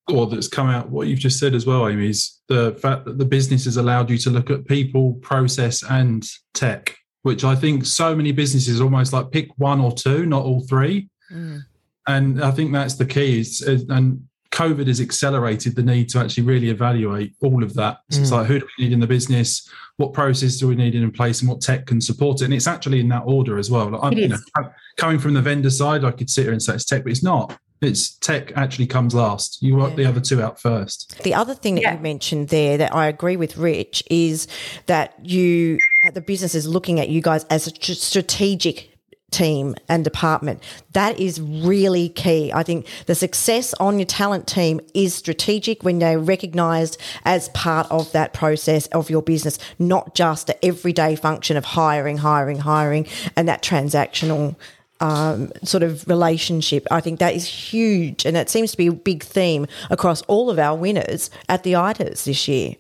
or 0.08 0.27
that's 0.27 0.48
come 0.48 0.70
out, 0.70 0.89
what 0.89 1.08
you've 1.08 1.20
just 1.20 1.39
said 1.39 1.56
as 1.56 1.65
well, 1.65 1.88
Amy, 1.88 2.10
is 2.10 2.39
the 2.48 2.77
fact 2.80 3.06
that 3.06 3.18
the 3.18 3.25
business 3.25 3.65
has 3.65 3.77
allowed 3.77 4.12
you 4.12 4.18
to 4.20 4.30
look 4.30 4.51
at 4.51 4.68
people, 4.68 5.13
process, 5.15 5.84
and 5.84 6.27
tech, 6.53 6.96
which 7.24 7.44
I 7.44 7.56
think 7.56 7.86
so 7.86 8.15
many 8.15 8.32
businesses 8.32 8.80
almost 8.80 9.12
like 9.12 9.32
pick 9.32 9.50
one 9.58 9.82
or 9.82 9.91
two, 9.91 10.27
not 10.27 10.46
all 10.46 10.62
three. 10.68 11.10
Mm. 11.32 11.63
And 12.08 12.44
I 12.44 12.51
think 12.51 12.74
that's 12.74 12.96
the 12.96 13.06
key. 13.06 13.39
Is 13.39 13.62
and 13.62 14.27
COVID 14.51 14.88
has 14.88 15.00
accelerated 15.00 15.75
the 15.75 15.84
need 15.84 16.10
to 16.10 16.20
actually 16.20 16.43
really 16.43 16.70
evaluate 16.70 17.34
all 17.41 17.63
of 17.63 17.74
that. 17.75 18.00
So 18.10 18.20
it's 18.22 18.29
Mm. 18.29 18.34
like 18.34 18.48
who 18.48 18.60
do 18.60 18.67
we 18.77 18.84
need 18.86 18.93
in 18.93 19.00
the 19.00 19.08
business? 19.08 19.67
What 19.98 20.13
process 20.13 20.58
do 20.58 20.67
we 20.67 20.75
need 20.75 20.93
in 20.96 21.10
place, 21.12 21.41
and 21.41 21.50
what 21.50 21.62
tech 21.62 21.86
can 21.86 22.01
support 22.01 22.41
it? 22.41 22.46
And 22.46 22.53
it's 22.53 22.67
actually 22.67 23.00
in 23.00 23.10
that 23.10 23.24
order 23.25 23.58
as 23.58 23.70
well. 23.72 23.89
Like 23.91 24.01
I'm, 24.03 24.13
you 24.17 24.27
know, 24.29 24.36
is. 24.36 24.51
coming 24.98 25.20
from 25.20 25.34
the 25.36 25.41
vendor 25.41 25.70
side, 25.70 26.03
I 26.03 26.12
could 26.12 26.29
sit 26.29 26.43
here 26.43 26.51
and 26.51 26.62
say 26.62 26.75
it's 26.75 26.86
tech, 26.86 27.03
but 27.03 27.12
it's 27.12 27.24
not. 27.24 27.58
It's 27.81 28.15
tech 28.17 28.51
actually 28.55 28.86
comes 28.88 29.15
last. 29.15 29.58
You 29.62 29.75
work 29.75 29.96
the 29.96 30.05
other 30.05 30.20
two 30.20 30.41
out 30.41 30.60
first. 30.60 31.17
The 31.24 31.34
other 31.34 31.55
thing 31.55 31.75
that 31.75 31.81
Yeah. 31.81 31.93
you 31.96 32.00
mentioned 32.00 32.50
there 32.50 32.77
that 32.77 32.93
I 32.93 33.08
agree 33.08 33.38
with 33.38 33.58
Rich 33.58 34.03
is 34.12 34.48
that 34.86 35.13
you, 35.24 35.77
the 36.13 36.22
business 36.22 36.53
is 36.55 36.67
looking 36.67 37.00
at 37.00 37.10
you 37.10 37.22
guys 37.22 37.43
as 37.50 37.65
a 37.67 37.72
tr- 37.72 37.93
strategic 37.93 38.90
team 39.31 39.75
and 39.88 40.03
department. 40.03 40.61
That 40.93 41.19
is 41.19 41.41
really 41.41 42.09
key. 42.09 42.51
I 42.53 42.63
think 42.63 42.85
the 43.05 43.15
success 43.15 43.73
on 43.75 43.97
your 43.97 44.05
talent 44.05 44.47
team 44.47 44.81
is 44.93 45.15
strategic 45.15 45.83
when 45.83 46.00
they're 46.00 46.19
recognized 46.19 46.97
as 47.25 47.50
part 47.50 47.89
of 47.89 48.11
that 48.11 48.33
process 48.33 48.88
of 48.88 49.09
your 49.09 49.21
business, 49.21 49.57
not 49.79 50.13
just 50.13 50.47
the 50.47 50.65
everyday 50.65 51.15
function 51.15 51.57
of 51.57 51.65
hiring, 51.65 52.17
hiring, 52.17 52.59
hiring, 52.59 53.07
and 53.35 53.47
that 53.47 53.63
transactional 53.63 54.55
um, 55.00 55.51
sort 55.63 55.83
of 55.83 56.07
relationship. 56.07 56.88
I 56.91 57.01
think 57.01 57.19
that 57.19 57.33
is 57.33 57.45
huge, 57.47 58.25
and 58.25 58.38
it 58.38 58.50
seems 58.50 58.71
to 58.71 58.77
be 58.77 58.88
a 58.88 58.93
big 58.93 59.23
theme 59.23 59.65
across 59.89 60.21
all 60.23 60.50
of 60.50 60.59
our 60.59 60.77
winners 60.77 61.31
at 61.50 61.63
the 61.63 61.73
ITAs 61.73 62.25
this 62.25 62.47
year. 62.47 62.75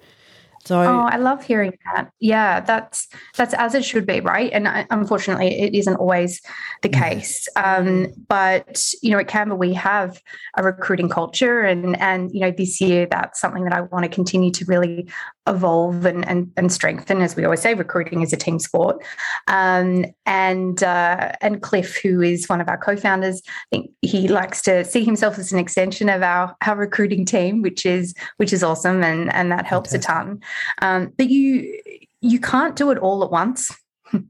So, 0.65 0.79
Oh, 0.79 1.07
I 1.09 1.17
love 1.17 1.43
hearing 1.43 1.73
that. 1.93 2.11
Yeah, 2.19 2.59
that's 2.59 3.07
that's 3.35 3.53
as 3.55 3.73
it 3.73 3.83
should 3.83 4.05
be, 4.05 4.19
right? 4.19 4.51
And 4.53 4.67
uh, 4.67 4.85
unfortunately, 4.91 5.59
it 5.59 5.73
isn't 5.73 5.95
always 5.95 6.41
the 6.83 6.89
case. 6.89 7.47
Um, 7.55 8.13
but 8.27 8.93
you 9.01 9.11
know, 9.11 9.17
at 9.19 9.27
Canva, 9.27 9.57
we 9.57 9.73
have 9.73 10.21
a 10.57 10.63
recruiting 10.63 11.09
culture, 11.09 11.61
and 11.61 11.99
and 11.99 12.31
you 12.31 12.41
know, 12.41 12.51
this 12.51 12.79
year 12.79 13.07
that's 13.09 13.41
something 13.41 13.63
that 13.63 13.73
I 13.73 13.81
want 13.81 14.03
to 14.03 14.09
continue 14.09 14.51
to 14.51 14.65
really 14.65 15.09
evolve 15.47 16.05
and 16.05 16.27
and, 16.27 16.51
and 16.57 16.71
strengthen. 16.71 17.21
As 17.21 17.35
we 17.35 17.43
always 17.43 17.61
say, 17.61 17.73
recruiting 17.73 18.21
is 18.21 18.33
a 18.33 18.37
team 18.37 18.59
sport. 18.59 19.03
Um, 19.47 20.05
and 20.25 20.83
uh, 20.83 21.31
and 21.41 21.61
Cliff, 21.61 21.97
who 22.01 22.21
is 22.21 22.47
one 22.47 22.61
of 22.61 22.67
our 22.67 22.77
co-founders, 22.77 23.41
I 23.45 23.75
think 23.75 23.91
he 24.01 24.27
likes 24.27 24.61
to 24.63 24.85
see 24.85 25.03
himself 25.03 25.39
as 25.39 25.51
an 25.51 25.59
extension 25.59 26.09
of 26.09 26.21
our 26.21 26.55
our 26.65 26.75
recruiting 26.75 27.25
team, 27.25 27.61
which 27.61 27.85
is 27.85 28.13
which 28.37 28.53
is 28.53 28.63
awesome, 28.63 29.03
and 29.03 29.33
and 29.33 29.51
that 29.51 29.65
helps 29.65 29.93
a 29.93 29.99
ton. 29.99 30.41
Um, 30.81 31.13
but 31.17 31.29
you 31.29 31.81
you 32.21 32.39
can't 32.39 32.75
do 32.75 32.91
it 32.91 32.97
all 32.99 33.23
at 33.23 33.31
once. 33.31 33.71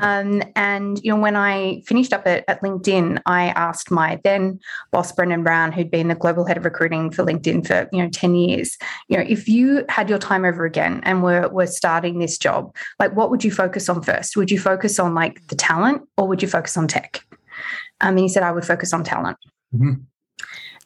Um, 0.00 0.42
and 0.56 0.98
you 1.02 1.12
know, 1.12 1.20
when 1.20 1.36
I 1.36 1.82
finished 1.86 2.12
up 2.12 2.26
at, 2.26 2.44
at 2.48 2.62
LinkedIn, 2.62 3.20
I 3.26 3.48
asked 3.48 3.90
my 3.90 4.18
then 4.24 4.58
boss 4.90 5.12
Brendan 5.12 5.42
Browne, 5.42 5.72
who'd 5.72 5.90
been 5.90 6.08
the 6.08 6.14
global 6.14 6.46
head 6.46 6.56
of 6.56 6.64
recruiting 6.64 7.10
for 7.10 7.24
LinkedIn 7.24 7.66
for 7.66 7.88
you 7.92 8.02
know 8.02 8.08
ten 8.08 8.34
years, 8.34 8.78
you 9.08 9.16
know, 9.16 9.24
if 9.26 9.48
you 9.48 9.84
had 9.88 10.08
your 10.08 10.18
time 10.18 10.44
over 10.44 10.64
again 10.64 11.00
and 11.04 11.22
were 11.22 11.48
were 11.48 11.66
starting 11.66 12.18
this 12.18 12.38
job, 12.38 12.74
like 12.98 13.12
what 13.14 13.30
would 13.30 13.44
you 13.44 13.50
focus 13.50 13.88
on 13.88 14.02
first? 14.02 14.36
Would 14.36 14.50
you 14.50 14.58
focus 14.58 14.98
on 14.98 15.14
like 15.14 15.46
the 15.48 15.56
talent, 15.56 16.02
or 16.16 16.26
would 16.26 16.42
you 16.42 16.48
focus 16.48 16.76
on 16.76 16.88
tech? 16.88 17.24
Um, 18.00 18.10
and 18.10 18.20
he 18.20 18.28
said 18.28 18.42
I 18.42 18.52
would 18.52 18.64
focus 18.64 18.92
on 18.92 19.04
talent. 19.04 19.36
Mhm. 19.74 20.04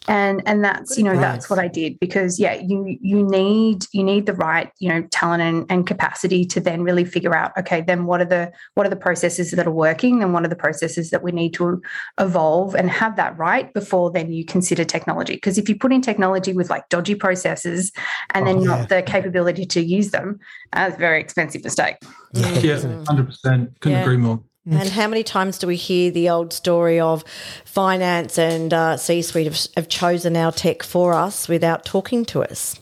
And 0.07 0.43
and 0.47 0.63
that's 0.63 0.99
you 0.99 1.05
know 1.05 1.17
that's 1.17 1.49
what 1.49 1.59
I 1.59 1.69
did 1.69 1.99
because 1.99 2.39
yeah 2.39 2.55
you 2.55 2.99
you 3.01 3.23
need 3.23 3.87
you 3.93 4.03
need 4.03 4.27
the 4.27 4.35
right 4.35 4.71
you 4.79 4.89
know 4.91 5.03
talent 5.11 5.43
and, 5.43 5.67
and 5.71 5.87
capacity 5.87 6.45
to 6.47 6.61
then 6.61 6.83
really 6.83 7.05
figure 7.05 7.35
out 7.35 7.53
okay 7.59 7.81
then 7.81 8.05
what 8.05 8.21
are 8.21 8.27
the 8.27 8.53
what 8.75 8.87
are 8.87 8.91
the 8.91 8.97
processes 8.97 9.53
that 9.53 9.67
are 9.67 9.71
working 9.73 10.23
and 10.23 10.35
what 10.35 10.45
are 10.45 10.49
the 10.49 10.57
processes 10.57 11.11
that 11.11 11.23
we 11.23 11.33
need 11.33 11.55
to 11.55 11.81
evolve 12.21 12.75
and 12.75 12.91
have 12.91 13.17
that 13.17 13.37
right 13.39 13.73
before 13.73 14.11
then 14.11 14.31
you 14.31 14.45
consider 14.45 14.85
technology 14.85 15.35
because 15.35 15.57
if 15.57 15.69
you 15.71 15.77
put 15.77 15.93
in 15.93 16.03
technology 16.03 16.53
with 16.53 16.69
like 16.69 16.87
dodgy 16.91 17.15
processes 17.15 17.91
and 18.35 18.47
then 18.47 18.57
Oh, 18.59 18.65
not 18.65 18.89
the 18.91 19.03
capability 19.03 19.65
to 19.67 19.81
use 19.81 20.11
them 20.11 20.39
that's 20.73 20.97
a 20.97 20.99
very 20.99 21.19
expensive 21.21 21.65
mistake 21.65 21.97
Yeah, 22.35 23.05
hundred 23.07 23.27
percent. 23.27 23.81
Couldn't 23.81 23.99
Yeah. 23.99 24.03
agree 24.03 24.17
more. 24.17 24.43
And 24.71 24.89
how 24.89 25.07
many 25.09 25.23
times 25.23 25.59
do 25.59 25.67
we 25.67 25.77
hear 25.77 26.11
the 26.11 26.29
old 26.31 26.53
story 26.53 26.99
of 27.01 27.23
finance 27.65 28.39
and 28.39 28.73
uh, 28.73 28.97
C 28.97 29.21
suite 29.23 29.47
have, 29.47 29.59
have 29.77 29.89
chosen 29.89 30.37
our 30.37 30.53
tech 30.53 30.83
for 30.83 31.13
us 31.15 31.49
without 31.49 31.85
talking 31.85 32.25
to 32.27 32.43
us? 32.43 32.79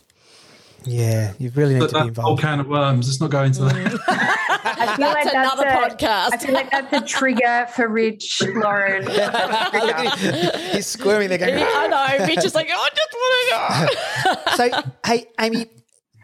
Yeah, 0.85 1.33
you 1.39 1.51
really 1.55 1.75
need 1.75 1.81
But 1.81 1.91
to 1.91 2.03
be 2.03 2.09
involved. 2.09 2.19
whole 2.19 2.33
involved. 2.37 2.41
can 2.43 2.61
of 2.61 2.67
worms. 2.69 3.07
Let's 3.07 3.21
not 3.21 3.31
go 3.31 3.45
into 3.45 3.63
that. 3.63 3.77
I 4.65 4.97
feel 4.97 5.13
That's 5.13 5.31
another 5.33 5.69
a- 5.69 5.77
podcast. 5.77 6.31
I 6.33 6.37
feel 6.39 6.55
like 6.55 6.71
that's 6.73 6.93
a 6.93 7.01
trigger 7.07 7.67
for 7.77 7.87
Rich 7.89 8.43
Lauren 8.55 9.05
Look 9.05 9.17
at 9.17 10.19
him. 10.19 10.61
He's 10.75 10.87
squirming 10.89 11.29
there 11.29 11.39
going, 11.39 11.55
I 11.59 11.87
know. 12.19 12.27
Rich 12.27 12.45
is 12.45 12.55
like, 12.57 12.69
oh, 12.73 12.81
I 12.81 12.89
just 12.97 13.13
want 13.15 14.57
to 14.57 14.71
go. 14.71 14.83
so, 14.83 14.91
hey, 15.07 15.27
Amy, 15.39 15.67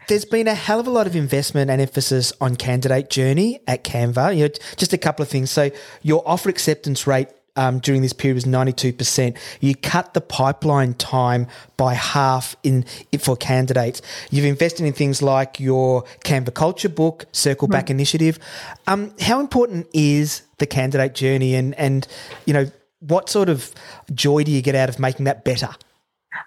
there's 0.09 0.25
been 0.25 0.47
a 0.47 0.55
hell 0.55 0.79
of 0.79 0.87
a 0.87 0.89
lot 0.89 1.07
of 1.07 1.15
investment 1.15 1.69
and 1.69 1.79
emphasis 1.79 2.33
on 2.41 2.55
candidate 2.55 3.09
journey 3.09 3.61
at 3.67 3.83
Canva. 3.83 4.35
You 4.35 4.47
know, 4.47 4.53
just 4.75 4.91
a 4.91 4.97
couple 4.97 5.23
of 5.23 5.29
things. 5.29 5.51
So, 5.51 5.69
your 6.01 6.23
offer 6.27 6.49
acceptance 6.49 7.07
rate 7.07 7.29
um, 7.55 7.79
during 7.79 8.01
this 8.01 8.13
period 8.13 8.35
was 8.35 8.45
92%. 8.45 9.37
You 9.59 9.75
cut 9.75 10.13
the 10.13 10.21
pipeline 10.21 10.95
time 10.95 11.47
by 11.77 11.93
half 11.93 12.55
in 12.63 12.85
for 13.19 13.37
candidates. 13.37 14.01
You've 14.31 14.45
invested 14.45 14.85
in 14.85 14.93
things 14.93 15.21
like 15.21 15.59
your 15.59 16.03
Canva 16.25 16.53
Culture 16.55 16.89
Book, 16.89 17.25
Circle 17.31 17.67
Back 17.67 17.89
Initiative. 17.89 18.39
Um, 18.87 19.13
how 19.19 19.39
important 19.39 19.87
is 19.93 20.41
the 20.57 20.65
candidate 20.65 21.13
journey, 21.13 21.53
and 21.53 21.75
and 21.75 22.07
you 22.45 22.53
know 22.53 22.71
what 22.99 23.29
sort 23.29 23.47
of 23.47 23.71
joy 24.13 24.43
do 24.43 24.51
you 24.51 24.61
get 24.61 24.75
out 24.75 24.89
of 24.89 24.99
making 24.99 25.25
that 25.25 25.45
better? 25.45 25.69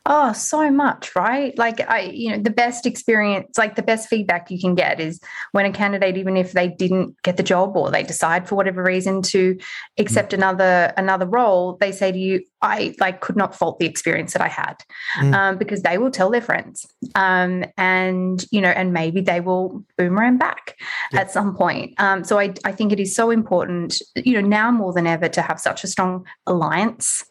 Oh, 0.07 0.33
so 0.33 0.71
much, 0.71 1.17
right? 1.17 1.57
Like 1.59 1.81
I, 1.81 2.01
you 2.01 2.31
know, 2.31 2.39
the 2.39 2.51
best 2.51 2.87
experience, 2.87 3.59
like 3.59 3.75
the 3.75 3.83
best 3.83 4.09
feedback 4.09 4.51
you 4.51 4.61
can 4.61 4.75
get 4.75 5.01
is 5.01 5.21
when 5.51 5.67
a 5.67 5.73
candidate, 5.73 6.17
even 6.17 6.37
if 6.37 6.53
they 6.53 6.69
didn't 6.69 7.21
get 7.23 7.37
the 7.37 7.43
job 7.43 7.77
or 7.77 7.91
they 7.91 8.05
decide 8.05 8.49
for 8.49 8.55
whatever 8.55 8.83
reason 8.83 9.23
to 9.23 9.59
accept 9.99 10.31
mm. 10.31 10.35
another 10.35 10.93
another 10.97 11.27
role, 11.27 11.77
they 11.81 11.91
say 11.91 12.12
to 12.12 12.19
you, 12.19 12.45
I 12.62 12.95
like 13.00 13.21
could 13.21 13.37
not 13.37 13.54
fault 13.54 13.78
the 13.78 13.87
experience 13.87 14.33
that 14.33 14.42
I 14.42 14.49
had. 14.49 14.76
Mm. 15.19 15.35
Um, 15.35 15.59
because 15.59 15.83
they 15.83 15.99
will 15.99 16.11
tell 16.11 16.31
their 16.31 16.40
friends. 16.40 16.87
Um, 17.14 17.64
and 17.76 18.45
you 18.50 18.61
know, 18.61 18.71
and 18.71 18.92
maybe 18.92 19.21
they 19.21 19.40
will 19.40 19.85
boomerang 19.99 20.38
back 20.38 20.76
at 21.12 21.31
some 21.31 21.54
point. 21.54 21.95
Um, 21.99 22.25
so 22.25 22.38
I, 22.38 22.54
I 22.64 22.73
think 22.73 22.92
it 22.92 23.00
is 23.00 23.14
so 23.14 23.31
important, 23.31 24.00
you 24.16 24.40
know, 24.40 24.47
now 24.47 24.71
more 24.71 24.92
than 24.92 25.07
ever 25.07 25.28
to 25.28 25.42
have 25.42 25.61
such 25.61 25.85
a 25.85 25.87
strong 25.87 26.25
alliance 26.47 27.25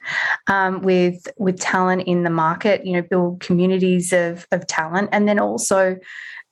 um, 0.48 0.82
with 0.82 1.28
with 1.38 1.60
talent 1.60 2.04
in 2.08 2.24
the 2.24 2.30
market. 2.30 2.86
You 2.86 2.94
know, 2.94 3.02
build 3.02 3.40
communities 3.40 4.14
of 4.14 4.46
of 4.52 4.68
talent, 4.68 5.10
and 5.12 5.28
then 5.28 5.40
also 5.40 5.98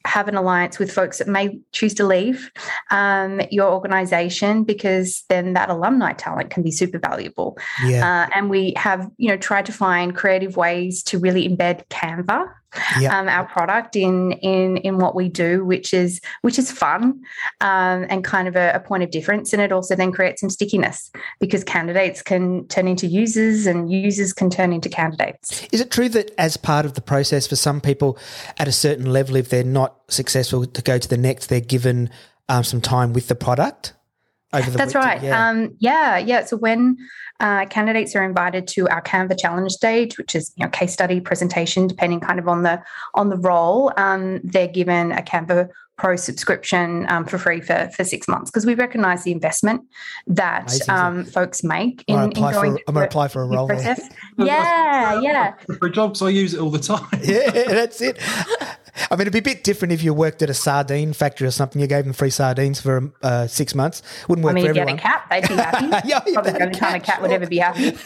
have 0.09 0.27
an 0.27 0.35
alliance 0.35 0.79
with 0.79 0.91
folks 0.91 1.19
that 1.19 1.27
may 1.27 1.59
choose 1.71 1.93
to 1.93 2.05
leave 2.05 2.51
um, 2.91 3.41
your 3.51 3.71
organization 3.71 4.63
because 4.63 5.23
then 5.29 5.53
that 5.53 5.69
alumni 5.69 6.13
talent 6.13 6.49
can 6.49 6.63
be 6.63 6.71
super 6.71 6.99
valuable. 6.99 7.57
Yeah. 7.85 8.23
Uh, 8.23 8.29
and 8.35 8.49
we 8.49 8.73
have, 8.75 9.09
you 9.17 9.29
know, 9.29 9.37
tried 9.37 9.65
to 9.67 9.71
find 9.71 10.15
creative 10.15 10.57
ways 10.57 11.03
to 11.03 11.19
really 11.19 11.47
embed 11.47 11.85
Canva, 11.87 12.51
Yeah. 12.99 13.17
um, 13.17 13.27
our 13.27 13.45
product, 13.45 13.95
in 13.95 14.33
in 14.33 14.77
in 14.77 14.97
what 14.99 15.15
we 15.15 15.29
do, 15.29 15.65
which 15.65 15.93
is 15.93 16.21
which 16.41 16.59
is 16.59 16.71
fun 16.71 17.21
um, 17.61 18.05
and 18.09 18.23
kind 18.23 18.47
of 18.47 18.55
a, 18.55 18.71
a 18.75 18.79
point 18.79 19.03
of 19.03 19.11
difference. 19.11 19.53
And 19.53 19.61
it 19.61 19.71
also 19.71 19.95
then 19.95 20.11
creates 20.11 20.41
some 20.41 20.49
stickiness 20.49 21.11
because 21.39 21.63
candidates 21.63 22.21
can 22.21 22.67
turn 22.67 22.87
into 22.87 23.07
users 23.07 23.65
and 23.65 23.91
users 23.91 24.33
can 24.33 24.49
turn 24.49 24.71
into 24.71 24.89
candidates. 24.89 25.67
Is 25.71 25.81
it 25.81 25.91
true 25.91 26.09
that 26.09 26.31
as 26.37 26.57
part 26.57 26.85
of 26.85 26.93
the 26.93 27.01
process 27.01 27.47
for 27.47 27.55
some 27.55 27.81
people 27.81 28.17
at 28.57 28.67
a 28.67 28.71
certain 28.71 29.11
level, 29.11 29.35
if 29.35 29.49
they're 29.49 29.63
not 29.63 29.95
successful 30.07 30.65
to 30.65 30.81
go 30.81 30.97
to 30.97 31.07
the 31.07 31.17
next, 31.17 31.47
they're 31.47 31.59
given 31.61 32.09
um, 32.49 32.63
some 32.63 32.81
time 32.81 33.13
with 33.13 33.27
the 33.27 33.35
product 33.35 33.93
over 34.53 34.69
the 34.69 34.77
That's 34.77 34.93
week? 34.93 35.03
right. 35.03 35.23
Yeah. 35.23 35.49
Um, 35.49 35.75
yeah, 35.79 36.17
yeah. 36.17 36.45
So 36.45 36.57
when 36.57 36.97
uh, 37.39 37.65
candidates 37.67 38.15
are 38.15 38.23
invited 38.23 38.67
to 38.69 38.87
our 38.89 39.01
Canva 39.01 39.39
challenge 39.39 39.71
stage, 39.71 40.17
which 40.17 40.35
is 40.35 40.51
you 40.55 40.65
know 40.65 40.69
case 40.69 40.93
study 40.93 41.19
presentation, 41.21 41.87
depending 41.87 42.19
kind 42.19 42.39
of 42.39 42.47
on 42.47 42.63
the 42.63 42.81
on 43.15 43.29
the 43.29 43.37
role, 43.37 43.91
um, 43.97 44.39
they're 44.43 44.67
given 44.67 45.11
a 45.11 45.21
Canva 45.21 45.69
Pro 45.97 46.15
subscription 46.15 47.05
um, 47.09 47.25
for 47.25 47.37
free 47.37 47.59
for 47.59 47.89
for 47.93 48.05
six 48.05 48.27
months 48.29 48.49
because 48.49 48.65
we 48.65 48.73
recognise 48.73 49.23
the 49.23 49.33
investment 49.33 49.81
that 50.27 50.71
um, 50.89 51.25
folks 51.25 51.61
make 51.61 52.05
I'm 52.07 52.23
in, 52.23 52.29
gonna 52.29 52.47
in 52.47 52.53
going 52.53 52.71
for, 52.77 52.83
I'm 52.87 52.93
going 52.93 53.03
to 53.03 53.07
apply 53.09 53.27
for 53.27 53.41
a 53.41 53.45
role 53.47 53.67
there. 53.67 53.95
Yeah, 54.37 55.19
yeah. 55.19 55.53
For 55.79 55.87
a 55.87 55.91
job, 55.91 56.11
'cause 56.13 56.21
I 56.21 56.29
use 56.29 56.53
it 56.53 56.61
all 56.61 56.69
the 56.69 56.79
time. 56.79 57.05
Yeah, 57.21 57.49
that's 57.51 57.99
it. 57.99 58.17
I 59.11 59.15
mean, 59.15 59.21
it'd 59.21 59.33
be 59.33 59.39
a 59.39 59.41
bit 59.41 59.63
different 59.63 59.91
if 59.93 60.03
you 60.03 60.13
worked 60.13 60.41
at 60.41 60.49
a 60.49 60.53
sardine 60.53 61.13
factory 61.13 61.47
or 61.47 61.51
something. 61.51 61.81
You 61.81 61.87
gave 61.87 62.03
them 62.03 62.13
free 62.13 62.29
sardines 62.29 62.81
for 62.81 63.11
uh, 63.21 63.47
six 63.47 63.73
months. 63.75 64.01
Wouldn't 64.27 64.43
work 64.43 64.51
I 64.51 64.55
mean, 64.55 64.65
for 64.65 64.71
if 64.71 64.75
you 64.75 64.81
had 64.81 64.89
everyone. 64.89 64.99
a 64.99 65.01
cat, 65.01 65.27
they'd 65.29 65.47
be 65.47 65.55
happy. 65.55 66.07
Yeah, 66.09 66.19
Probably 66.19 66.51
you 66.51 66.57
the 66.57 66.63
only 66.65 66.79
time 66.79 66.95
a 66.95 66.99
cat, 66.99 67.03
cat 67.03 67.21
would 67.21 67.31
ever 67.31 67.47
be 67.47 67.57
happy. 67.57 67.97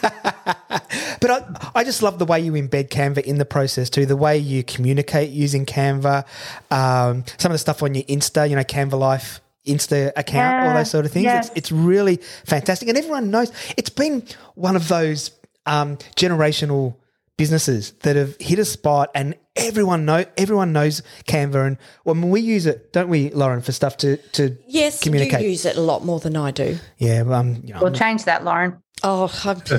But 1.20 1.30
I, 1.30 1.70
I 1.76 1.84
just 1.84 2.02
love 2.02 2.18
the 2.18 2.26
way 2.26 2.40
you 2.40 2.52
embed 2.52 2.88
Canva 2.90 3.22
in 3.22 3.38
the 3.38 3.44
process 3.44 3.88
too. 3.88 4.04
The 4.04 4.16
way 4.16 4.36
you 4.36 4.62
communicate 4.62 5.30
using 5.30 5.64
Canva, 5.64 6.24
um, 6.70 7.24
some 7.38 7.50
of 7.50 7.54
the 7.54 7.58
stuff 7.58 7.82
on 7.82 7.94
your 7.94 8.04
Insta, 8.04 8.48
you 8.48 8.56
know, 8.56 8.62
Canva 8.62 8.98
Life 8.98 9.40
Insta 9.66 10.12
account, 10.16 10.66
all 10.66 10.74
those 10.74 10.90
sort 10.90 11.06
of 11.06 11.12
things. 11.12 11.24
yes. 11.24 11.48
It's, 11.48 11.56
it's 11.56 11.72
really 11.72 12.16
fantastic, 12.44 12.88
and 12.88 12.98
everyone 12.98 13.30
knows 13.30 13.50
it's 13.76 13.90
been 13.90 14.22
one 14.54 14.76
of 14.76 14.88
those 14.88 15.30
um, 15.66 15.96
generational 16.16 16.94
businesses 17.36 17.92
that 18.02 18.16
have 18.16 18.36
hit 18.40 18.58
a 18.58 18.64
spot, 18.64 19.10
and 19.14 19.34
everyone 19.56 20.04
know 20.04 20.24
everyone 20.36 20.72
knows 20.72 21.02
Canva, 21.26 21.66
and 21.66 21.78
when 22.04 22.30
we 22.30 22.40
use 22.40 22.66
it, 22.66 22.92
don't 22.92 23.08
we, 23.08 23.30
Lauren, 23.30 23.60
for 23.62 23.72
stuff 23.72 23.96
to 23.98 24.16
to 24.32 24.56
Yes, 24.66 25.00
communicate? 25.02 25.42
you 25.42 25.48
use 25.50 25.64
it 25.64 25.76
a 25.76 25.80
lot 25.80 26.04
more 26.04 26.20
than 26.20 26.36
I 26.36 26.50
do. 26.50 26.78
yeah, 26.98 27.22
um, 27.28 27.60
you 27.64 27.74
know, 27.74 27.80
We'll 27.82 27.92
change 27.92 28.24
that, 28.24 28.44
Lauren. 28.44 28.82
Oh, 29.02 29.30
I'm, 29.44 29.60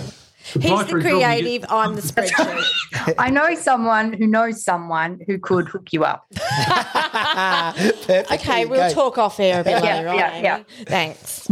He's 0.53 0.61
the 0.61 0.85
for 0.85 0.99
a 0.99 1.01
job, 1.01 1.11
you 1.11 1.19
get- 1.19 1.39
creative. 1.41 1.65
I'm 1.71 1.95
the 1.95 2.01
spreadsheet. 2.01 3.15
I 3.17 3.31
know 3.31 3.55
someone 3.55 4.13
who 4.13 4.27
knows 4.27 4.63
someone 4.63 5.19
who 5.25 5.39
could 5.39 5.67
hook 5.67 5.91
you 5.91 6.03
up. 6.03 6.27
Perfect. 6.35 8.31
Okay, 8.31 8.61
you 8.61 8.69
we'll 8.69 8.89
go. 8.89 8.93
talk 8.93 9.17
off 9.17 9.39
air 9.39 9.61
a 9.61 9.63
bit 9.63 9.83
Yeah, 9.83 9.95
later 9.97 10.09
on. 10.09 10.15
yeah, 10.17 10.37
yeah. 10.41 10.63
Thanks. 10.85 11.47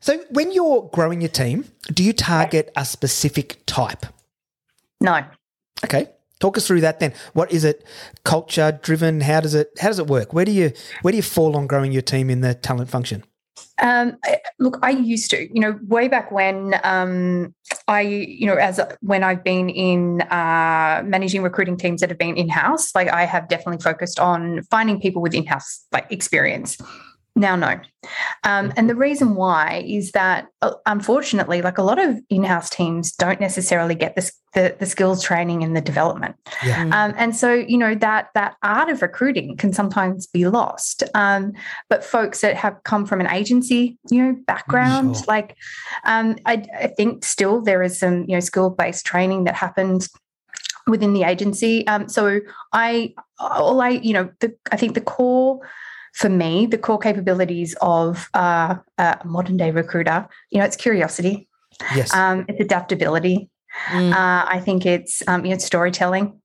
So, 0.00 0.18
when 0.30 0.52
you're 0.52 0.88
growing 0.94 1.20
your 1.20 1.28
team, 1.28 1.66
do 1.92 2.02
you 2.02 2.14
target 2.14 2.72
a 2.74 2.86
specific 2.86 3.58
type? 3.66 4.06
No. 5.00 5.24
Okay, 5.84 6.10
talk 6.40 6.56
us 6.56 6.66
through 6.66 6.82
that 6.82 7.00
then. 7.00 7.14
What 7.32 7.50
is 7.52 7.64
it? 7.64 7.84
Culture 8.24 8.78
driven? 8.82 9.22
How 9.22 9.40
does 9.40 9.54
it? 9.54 9.70
How 9.80 9.88
does 9.88 9.98
it 9.98 10.06
work? 10.06 10.32
Where 10.32 10.44
do 10.44 10.52
you 10.52 10.72
where 11.02 11.12
do 11.12 11.16
you 11.16 11.22
fall 11.22 11.56
on 11.56 11.66
growing 11.66 11.92
your 11.92 12.02
team 12.02 12.28
in 12.30 12.40
the 12.42 12.54
talent 12.54 12.90
function? 12.90 13.24
Um, 13.82 14.16
look, 14.58 14.78
I 14.82 14.90
used 14.90 15.30
to, 15.30 15.42
you 15.54 15.60
know, 15.60 15.78
way 15.86 16.06
back 16.08 16.30
when 16.30 16.74
um, 16.84 17.54
I, 17.88 18.02
you 18.02 18.46
know, 18.46 18.56
as 18.56 18.78
a- 18.78 18.96
when 19.00 19.22
I've 19.22 19.42
been 19.42 19.70
in 19.70 20.20
uh, 20.22 21.02
managing 21.04 21.42
recruiting 21.42 21.76
teams 21.78 22.00
that 22.00 22.10
have 22.10 22.18
been 22.18 22.36
in 22.36 22.48
house, 22.50 22.94
like 22.94 23.08
I 23.08 23.24
have 23.24 23.48
definitely 23.48 23.82
focused 23.82 24.20
on 24.20 24.62
finding 24.70 25.00
people 25.00 25.22
with 25.22 25.34
in 25.34 25.46
house 25.46 25.84
like 25.92 26.06
experience. 26.10 26.76
Now, 27.36 27.56
no. 27.56 27.80
Um, 28.44 28.72
and 28.76 28.90
the 28.90 28.94
reason 28.94 29.34
why 29.34 29.84
is 29.86 30.12
that, 30.12 30.48
uh, 30.62 30.72
unfortunately, 30.84 31.62
like 31.62 31.78
a 31.78 31.82
lot 31.82 31.98
of 31.98 32.18
in 32.28 32.44
house 32.44 32.68
teams 32.68 33.12
don't 33.12 33.40
necessarily 33.40 33.94
get 33.94 34.16
this, 34.16 34.32
the, 34.52 34.74
the 34.78 34.86
skills 34.86 35.22
training 35.22 35.62
and 35.62 35.76
the 35.76 35.80
development. 35.80 36.34
Yeah. 36.64 36.82
Um, 36.84 37.14
and 37.16 37.36
so, 37.36 37.52
you 37.54 37.78
know, 37.78 37.94
that 37.94 38.28
that 38.34 38.56
art 38.62 38.88
of 38.88 39.00
recruiting 39.00 39.56
can 39.56 39.72
sometimes 39.72 40.26
be 40.26 40.48
lost. 40.48 41.04
Um, 41.14 41.52
but 41.88 42.04
folks 42.04 42.40
that 42.40 42.56
have 42.56 42.82
come 42.84 43.06
from 43.06 43.20
an 43.20 43.28
agency, 43.28 43.96
you 44.10 44.22
know, 44.22 44.36
background, 44.46 45.16
Sure. 45.16 45.24
like 45.28 45.56
um, 46.04 46.36
I, 46.46 46.64
I 46.78 46.86
think 46.88 47.24
still 47.24 47.62
there 47.62 47.82
is 47.82 47.98
some, 47.98 48.24
you 48.28 48.34
know, 48.34 48.40
skill 48.40 48.70
based 48.70 49.06
training 49.06 49.44
that 49.44 49.54
happens 49.54 50.10
within 50.86 51.12
the 51.12 51.22
agency. 51.22 51.86
Um, 51.86 52.08
so 52.08 52.40
I, 52.72 53.14
all 53.38 53.80
I, 53.80 53.90
you 53.90 54.14
know, 54.14 54.30
the, 54.40 54.56
I 54.72 54.76
think 54.76 54.94
the 54.94 55.00
core 55.00 55.60
for 56.14 56.28
me, 56.28 56.66
the 56.66 56.78
core 56.78 56.98
capabilities 56.98 57.76
of 57.80 58.28
uh, 58.34 58.74
a 58.98 59.18
modern 59.24 59.56
day 59.56 59.70
recruiter, 59.70 60.26
you 60.50 60.58
know, 60.58 60.64
it's 60.64 60.76
curiosity, 60.76 61.48
Yes. 61.94 62.12
um, 62.14 62.44
it's 62.48 62.60
adaptability, 62.60 63.48
Mm. 63.88 64.12
uh, 64.12 64.44
I 64.48 64.58
think 64.58 64.84
it's 64.84 65.22
um, 65.28 65.44
you 65.44 65.52
know 65.52 65.58
storytelling, 65.58 66.40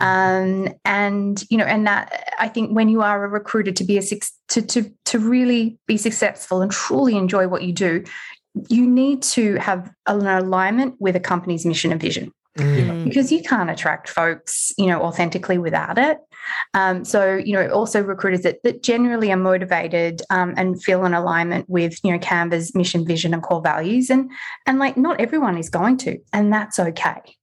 um, 0.00 0.68
and 0.84 1.42
you 1.48 1.56
know, 1.58 1.64
and 1.64 1.86
that 1.86 2.34
I 2.40 2.48
think 2.48 2.72
when 2.74 2.88
you 2.88 3.02
are 3.02 3.24
a 3.24 3.28
recruiter 3.28 3.70
to 3.72 3.84
be 3.84 3.98
a 3.98 4.02
to 4.02 4.62
to 4.62 4.92
to 5.04 5.18
really 5.18 5.78
be 5.86 5.96
successful 5.96 6.62
and 6.62 6.72
truly 6.72 7.16
enjoy 7.16 7.46
what 7.46 7.62
you 7.62 7.72
do, 7.72 8.02
you 8.68 8.86
need 8.86 9.22
to 9.22 9.54
have 9.56 9.90
an 10.06 10.26
alignment 10.26 10.96
with 10.98 11.14
a 11.16 11.20
company's 11.20 11.64
mission 11.64 11.92
and 11.92 12.00
vision 12.00 12.32
Mm. 12.56 13.04
because 13.04 13.30
you 13.30 13.42
can't 13.42 13.70
attract 13.70 14.08
folks, 14.08 14.72
you 14.78 14.86
know, 14.86 15.02
authentically 15.02 15.58
without 15.58 15.98
it. 15.98 16.18
Um, 16.74 17.04
so, 17.04 17.36
you 17.36 17.52
know, 17.52 17.68
also 17.68 18.02
recruiters 18.02 18.42
that, 18.42 18.62
that 18.62 18.82
generally 18.82 19.30
are 19.30 19.36
motivated 19.36 20.22
um, 20.30 20.54
and 20.56 20.82
feel 20.82 21.04
in 21.04 21.12
alignment 21.12 21.68
with, 21.68 21.98
you 22.02 22.12
know, 22.12 22.18
Canva's 22.18 22.74
mission, 22.74 23.06
vision, 23.06 23.34
and 23.34 23.42
core 23.42 23.60
values. 23.60 24.08
And 24.08 24.30
and 24.64 24.78
like 24.78 24.96
not 24.96 25.20
everyone 25.20 25.58
is 25.58 25.68
going 25.68 25.98
to, 25.98 26.18
and 26.32 26.52
that's 26.52 26.78
okay. 26.78 27.35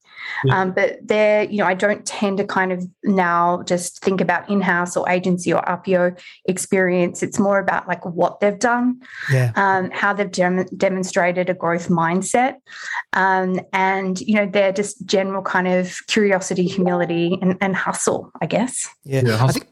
Yeah. 0.46 0.62
Um, 0.62 0.72
but 0.72 1.00
there, 1.02 1.44
you 1.44 1.58
know, 1.58 1.66
I 1.66 1.74
don't 1.74 2.06
tend 2.06 2.38
to 2.38 2.46
kind 2.46 2.72
of 2.72 2.84
now 3.04 3.64
just 3.64 4.04
think 4.04 4.22
about 4.22 4.50
in-house 4.50 4.96
or 4.98 5.10
agency 5.10 5.54
or 5.54 5.62
RPO 5.62 6.20
experience. 6.46 7.24
It's 7.24 7.40
more 7.40 7.60
about 7.60 7.88
like 7.88 8.06
what 8.06 8.40
they've 8.40 8.58
done, 8.60 9.02
Yeah. 9.32 9.52
um, 9.56 9.90
how 9.92 10.14
they've 10.14 10.32
dem- 10.32 10.68
demonstrated 10.78 11.50
a 11.50 11.54
growth 11.54 11.90
mindset, 11.90 12.56
um, 13.14 13.60
and 13.74 14.20
you 14.22 14.36
know 14.36 14.46
their 14.46 14.72
just 14.72 15.06
general 15.06 15.42
kind 15.42 15.68
of 15.68 15.98
curiosity, 16.08 16.66
humility, 16.68 17.38
and, 17.42 17.58
and 17.62 17.76
hustle. 17.76 18.32
I 18.42 18.46
guess. 18.46 18.88
Yeah. 19.04 19.22
Yeah, 19.26 19.44
I 19.44 19.52
think 19.52 19.68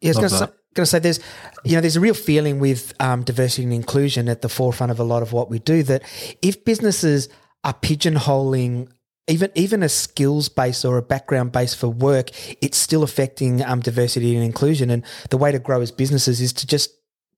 Yeah, 0.00 0.12
I 0.14 0.16
was 0.16 0.16
going 0.16 0.28
to 0.28 0.28
say, 0.30 0.46
going 0.74 0.84
to 0.84 0.86
say 0.86 0.98
there's, 0.98 1.20
you 1.64 1.74
know, 1.74 1.80
there's 1.80 1.96
a 1.96 2.00
real 2.00 2.14
feeling 2.14 2.58
with 2.58 2.92
um, 3.00 3.22
diversity 3.22 3.64
and 3.64 3.72
inclusion 3.72 4.28
at 4.28 4.42
the 4.42 4.48
forefront 4.48 4.90
of 4.90 4.98
a 5.00 5.04
lot 5.04 5.22
of 5.22 5.32
what 5.32 5.50
we 5.50 5.58
do. 5.58 5.82
That 5.82 6.02
if 6.42 6.64
businesses 6.64 7.28
are 7.62 7.74
pigeonholing 7.74 8.88
even 9.26 9.50
even 9.54 9.82
a 9.82 9.88
skills 9.88 10.48
base 10.48 10.84
or 10.84 10.98
a 10.98 11.02
background 11.02 11.52
base 11.52 11.74
for 11.74 11.88
work, 11.88 12.30
it's 12.62 12.76
still 12.76 13.02
affecting 13.02 13.64
um, 13.64 13.80
diversity 13.80 14.34
and 14.34 14.44
inclusion. 14.44 14.90
And 14.90 15.04
the 15.30 15.38
way 15.38 15.52
to 15.52 15.58
grow 15.58 15.80
as 15.80 15.90
businesses 15.90 16.40
is 16.40 16.52
to 16.54 16.66
just 16.66 16.90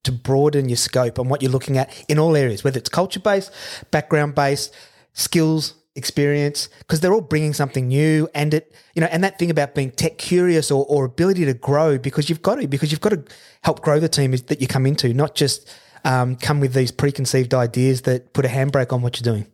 to 0.04 0.12
broaden 0.12 0.68
your 0.68 0.76
scope 0.76 1.18
on 1.18 1.28
what 1.28 1.42
you're 1.42 1.50
looking 1.50 1.78
at 1.78 2.04
in 2.08 2.18
all 2.18 2.36
areas, 2.36 2.62
whether 2.64 2.78
it's 2.78 2.88
culture 2.88 3.20
based, 3.20 3.52
background 3.90 4.34
based, 4.34 4.74
skills, 5.12 5.74
experience, 5.96 6.68
because 6.78 7.00
they're 7.00 7.12
all 7.12 7.20
bringing 7.20 7.52
something 7.52 7.88
new. 7.88 8.28
And 8.34 8.54
it, 8.54 8.74
you 8.94 9.00
know, 9.00 9.08
and 9.10 9.24
that 9.24 9.38
thing 9.38 9.50
about 9.50 9.74
being 9.74 9.90
tech 9.90 10.18
curious 10.18 10.70
or, 10.70 10.86
or 10.88 11.04
ability 11.04 11.44
to 11.46 11.54
grow 11.54 11.98
because 11.98 12.28
you've 12.28 12.42
got 12.42 12.56
to, 12.56 12.68
because 12.68 12.92
you've 12.92 13.00
got 13.00 13.10
to 13.10 13.24
help 13.62 13.82
grow 13.82 13.98
the 13.98 14.08
team 14.08 14.30
that 14.32 14.60
you 14.60 14.68
come 14.68 14.86
into, 14.86 15.12
not 15.12 15.34
just 15.34 15.68
um, 16.04 16.36
come 16.36 16.60
with 16.60 16.72
these 16.72 16.92
preconceived 16.92 17.52
ideas 17.52 18.02
that 18.02 18.32
put 18.32 18.44
a 18.44 18.48
handbrake 18.48 18.92
on 18.92 19.02
what 19.02 19.18
you're 19.18 19.34
doing. 19.34 19.50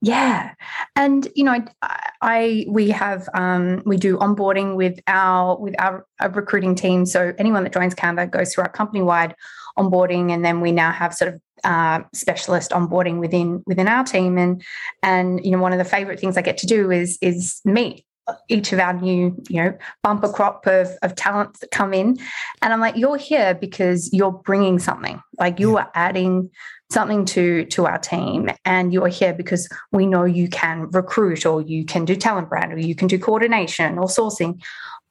Yeah, 0.00 0.54
and 0.94 1.26
you 1.34 1.42
know, 1.42 1.64
I, 1.82 2.10
I 2.22 2.66
we 2.68 2.90
have 2.90 3.28
um, 3.34 3.82
we 3.84 3.96
do 3.96 4.16
onboarding 4.18 4.76
with 4.76 5.00
our 5.08 5.58
with 5.58 5.74
our, 5.80 6.06
our 6.20 6.30
recruiting 6.30 6.76
team. 6.76 7.04
So 7.04 7.32
anyone 7.36 7.64
that 7.64 7.72
joins 7.72 7.96
Canva 7.96 8.30
goes 8.30 8.54
through 8.54 8.64
our 8.64 8.70
company 8.70 9.02
wide 9.02 9.34
onboarding, 9.76 10.30
and 10.30 10.44
then 10.44 10.60
we 10.60 10.70
now 10.70 10.92
have 10.92 11.14
sort 11.14 11.34
of 11.34 11.40
uh, 11.64 12.00
specialist 12.14 12.70
onboarding 12.70 13.18
within 13.18 13.62
within 13.66 13.88
our 13.88 14.04
team. 14.04 14.38
And 14.38 14.62
and 15.02 15.44
you 15.44 15.50
know, 15.50 15.58
one 15.58 15.72
of 15.72 15.78
the 15.78 15.84
favorite 15.84 16.20
things 16.20 16.36
I 16.36 16.42
get 16.42 16.58
to 16.58 16.66
do 16.66 16.92
is 16.92 17.18
is 17.20 17.60
meet 17.64 18.04
each 18.48 18.72
of 18.72 18.78
our 18.78 18.92
new 18.92 19.34
you 19.48 19.62
know 19.62 19.76
bumper 20.02 20.28
crop 20.28 20.66
of, 20.66 20.88
of 21.02 21.14
talents 21.14 21.60
that 21.60 21.70
come 21.70 21.94
in. 21.94 22.16
And 22.62 22.72
i'm 22.72 22.80
like 22.80 22.96
you're 22.96 23.16
here 23.16 23.54
because 23.54 24.12
you're 24.12 24.32
bringing 24.32 24.78
something. 24.78 25.20
Like 25.38 25.60
you 25.60 25.76
are 25.76 25.90
adding 25.94 26.50
something 26.90 27.24
to 27.26 27.64
to 27.66 27.86
our 27.86 27.98
team 27.98 28.48
and 28.64 28.92
you're 28.92 29.08
here 29.08 29.34
because 29.34 29.68
we 29.92 30.06
know 30.06 30.24
you 30.24 30.48
can 30.48 30.88
recruit 30.90 31.44
or 31.44 31.60
you 31.60 31.84
can 31.84 32.04
do 32.04 32.16
talent 32.16 32.48
brand 32.48 32.72
or 32.72 32.78
you 32.78 32.94
can 32.94 33.08
do 33.08 33.18
coordination 33.18 33.98
or 33.98 34.06
sourcing 34.06 34.60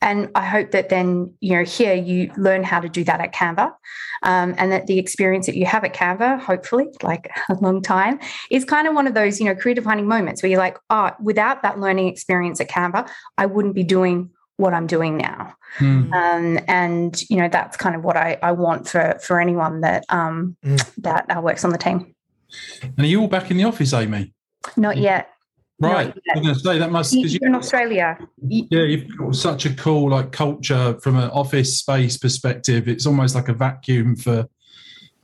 and 0.02 0.30
i 0.36 0.44
hope 0.46 0.72
that 0.72 0.90
then 0.90 1.34
you 1.40 1.56
know 1.56 1.64
here 1.64 1.94
you 1.94 2.32
learn 2.38 2.64
how 2.64 2.80
to 2.80 2.90
do 2.90 3.04
that 3.04 3.20
at 3.20 3.34
canva 3.34 3.72
um, 4.24 4.56
and 4.58 4.72
that 4.72 4.88
the 4.88 5.00
experience 5.00 5.46
that 5.46 5.56
you 5.56 5.66
have 5.66 5.84
at 5.84 5.94
canva 5.94 6.40
hopefully 6.40 6.88
like 7.04 7.30
a 7.50 7.56
long 7.56 7.82
time 7.82 8.20
is 8.52 8.64
kind 8.66 8.88
of 8.88 8.94
one 8.96 9.08
of 9.08 9.14
those 9.14 9.40
you 9.40 9.46
know 9.46 9.56
career 9.56 9.76
defining 9.76 10.08
moments 10.08 10.42
where 10.42 10.50
you're 10.50 10.60
like 10.60 10.78
oh 10.90 11.12
without 11.22 11.62
that 11.64 11.80
learning 11.80 12.08
experience 12.08 12.60
at 12.62 12.70
canva 12.70 13.10
i 13.38 13.46
wouldn't 13.46 13.76
be 13.76 13.84
doing 13.84 14.30
what 14.58 14.74
i'm 14.74 14.88
doing 14.88 15.18
now 15.18 15.54
Hmm. 15.80 16.14
um, 16.14 16.60
and 16.70 17.22
you 17.30 17.36
know 17.38 17.50
that's 17.50 17.76
kind 17.76 17.94
of 17.94 18.02
what 18.04 18.16
I, 18.16 18.38
I 18.42 18.54
want 18.54 18.88
for 18.88 19.20
for 19.22 19.40
anyone 19.42 19.82
that 19.82 20.06
um, 20.08 20.56
Mm. 20.66 20.96
that 21.02 21.26
uh, 21.30 21.42
works 21.42 21.66
on 21.66 21.72
the 21.72 21.78
team. 21.78 22.16
And 22.82 23.00
are 23.00 23.06
you 23.06 23.20
all 23.22 23.28
back 23.28 23.52
in 23.52 23.58
the 23.58 23.66
office, 23.66 23.94
Amy? 23.94 24.34
Not 24.78 24.98
yet. 24.98 25.30
Right. 25.80 26.14
I'm 26.36 26.42
going 26.42 26.56
to 26.56 26.60
say 26.60 26.80
that 26.80 26.92
must 26.92 27.14
because 27.14 27.34
You're 27.36 27.50
in 27.50 27.56
Australia. 27.56 28.18
Yeah, 28.48 28.82
you've 28.82 29.16
got 29.16 29.36
such 29.36 29.66
a 29.66 29.74
cool 29.76 30.10
like 30.10 30.32
culture 30.32 31.00
from 31.02 31.18
an 31.18 31.30
office 31.30 31.78
space 31.78 32.18
perspective. 32.18 32.88
It's 32.88 33.06
almost 33.06 33.36
like 33.36 33.48
a 33.48 33.54
vacuum 33.54 34.16
for 34.16 34.48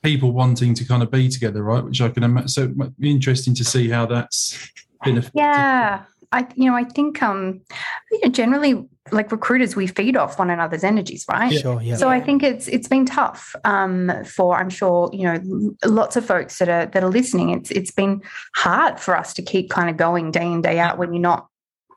people 0.03 0.31
wanting 0.31 0.75
to 0.75 0.85
kind 0.85 1.01
of 1.01 1.09
be 1.09 1.27
together, 1.29 1.63
right? 1.63 1.83
Which 1.83 2.01
I 2.01 2.09
can 2.09 2.23
imagine. 2.23 2.49
So 2.49 2.63
it 2.63 2.77
might 2.77 2.99
be 2.99 3.09
interesting 3.09 3.55
to 3.55 3.63
see 3.63 3.89
how 3.89 4.05
that's 4.05 4.71
been 5.03 5.17
affected. 5.17 5.39
Yeah. 5.39 6.03
I 6.33 6.47
you 6.55 6.69
know 6.69 6.75
I 6.75 6.83
think 6.83 7.21
um 7.21 7.61
you 8.11 8.19
know 8.23 8.29
generally 8.29 8.87
like 9.11 9.31
recruiters 9.31 9.75
we 9.75 9.87
feed 9.87 10.15
off 10.15 10.39
one 10.39 10.49
another's 10.49 10.83
energies, 10.83 11.25
right? 11.29 11.53
Sure, 11.53 11.81
yeah. 11.81 11.95
So 11.95 12.09
I 12.09 12.19
think 12.19 12.41
it's 12.41 12.67
it's 12.67 12.87
been 12.87 13.05
tough 13.05 13.55
um, 13.65 14.11
for 14.25 14.57
I'm 14.57 14.69
sure 14.69 15.09
you 15.13 15.23
know 15.23 15.75
lots 15.85 16.15
of 16.15 16.25
folks 16.25 16.57
that 16.59 16.69
are 16.69 16.85
that 16.87 17.03
are 17.03 17.09
listening. 17.09 17.49
It's 17.49 17.71
it's 17.71 17.91
been 17.91 18.21
hard 18.55 18.99
for 18.99 19.15
us 19.15 19.33
to 19.35 19.41
keep 19.41 19.69
kind 19.69 19.89
of 19.89 19.97
going 19.97 20.31
day 20.31 20.45
in 20.45 20.61
day 20.61 20.79
out 20.79 20.97
when 20.97 21.13
you're 21.13 21.21
not 21.21 21.47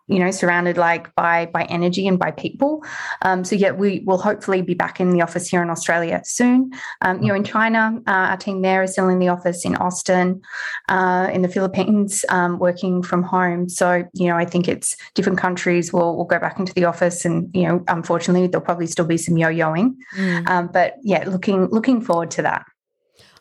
you 0.09 0.19
know 0.19 0.31
surrounded 0.31 0.77
like 0.77 1.15
by 1.15 1.47
by 1.47 1.65
energy 1.65 2.07
and 2.07 2.19
by 2.19 2.31
people. 2.31 2.85
Um, 3.23 3.45
so 3.45 3.57
yeah, 3.57 3.73
we 3.73 4.01
will 4.01 4.19
hopefully 4.19 4.63
be 4.63 4.75
back 4.75 5.01
in 5.01 5.11
the 5.11 5.23
office 5.23 5.49
here 5.49 5.63
in 5.63 5.71
Australia 5.71 6.23
soon. 6.25 6.73
Um, 7.03 7.23
you 7.23 7.29
know, 7.29 7.35
in 7.35 7.45
China, 7.45 8.01
uh, 8.07 8.11
our 8.31 8.37
team 8.37 8.63
there 8.63 8.83
is 8.83 8.93
still 8.93 9.09
in 9.09 9.19
the 9.19 9.29
office 9.29 9.65
in 9.65 9.77
Austin, 9.77 10.41
uh, 10.89 11.29
in 11.33 11.43
the 11.43 11.49
Philippines, 11.49 12.25
um, 12.29 12.59
working 12.59 13.03
from 13.03 13.23
home. 13.23 13.69
So 13.69 14.05
you 14.15 14.29
know, 14.29 14.37
I 14.37 14.45
think 14.45 14.69
it's 14.69 14.97
different 15.15 15.39
countries 15.39 15.93
will 15.93 16.17
will 16.17 16.25
go 16.25 16.39
back 16.39 16.59
into 16.59 16.75
the 16.75 16.85
office, 16.85 17.25
and 17.25 17.51
you 17.55 17.63
know, 17.67 17.85
unfortunately, 17.89 18.47
there'll 18.47 18.65
probably 18.65 18.87
still 18.87 19.07
be 19.07 19.19
some 19.19 19.37
yo-yoing. 19.37 19.97
Mm. 20.17 20.49
Um, 20.49 20.71
but 20.73 20.95
yeah, 21.03 21.29
looking 21.29 21.67
looking 21.67 22.01
forward 22.01 22.31
to 22.33 22.43
that. 22.43 22.65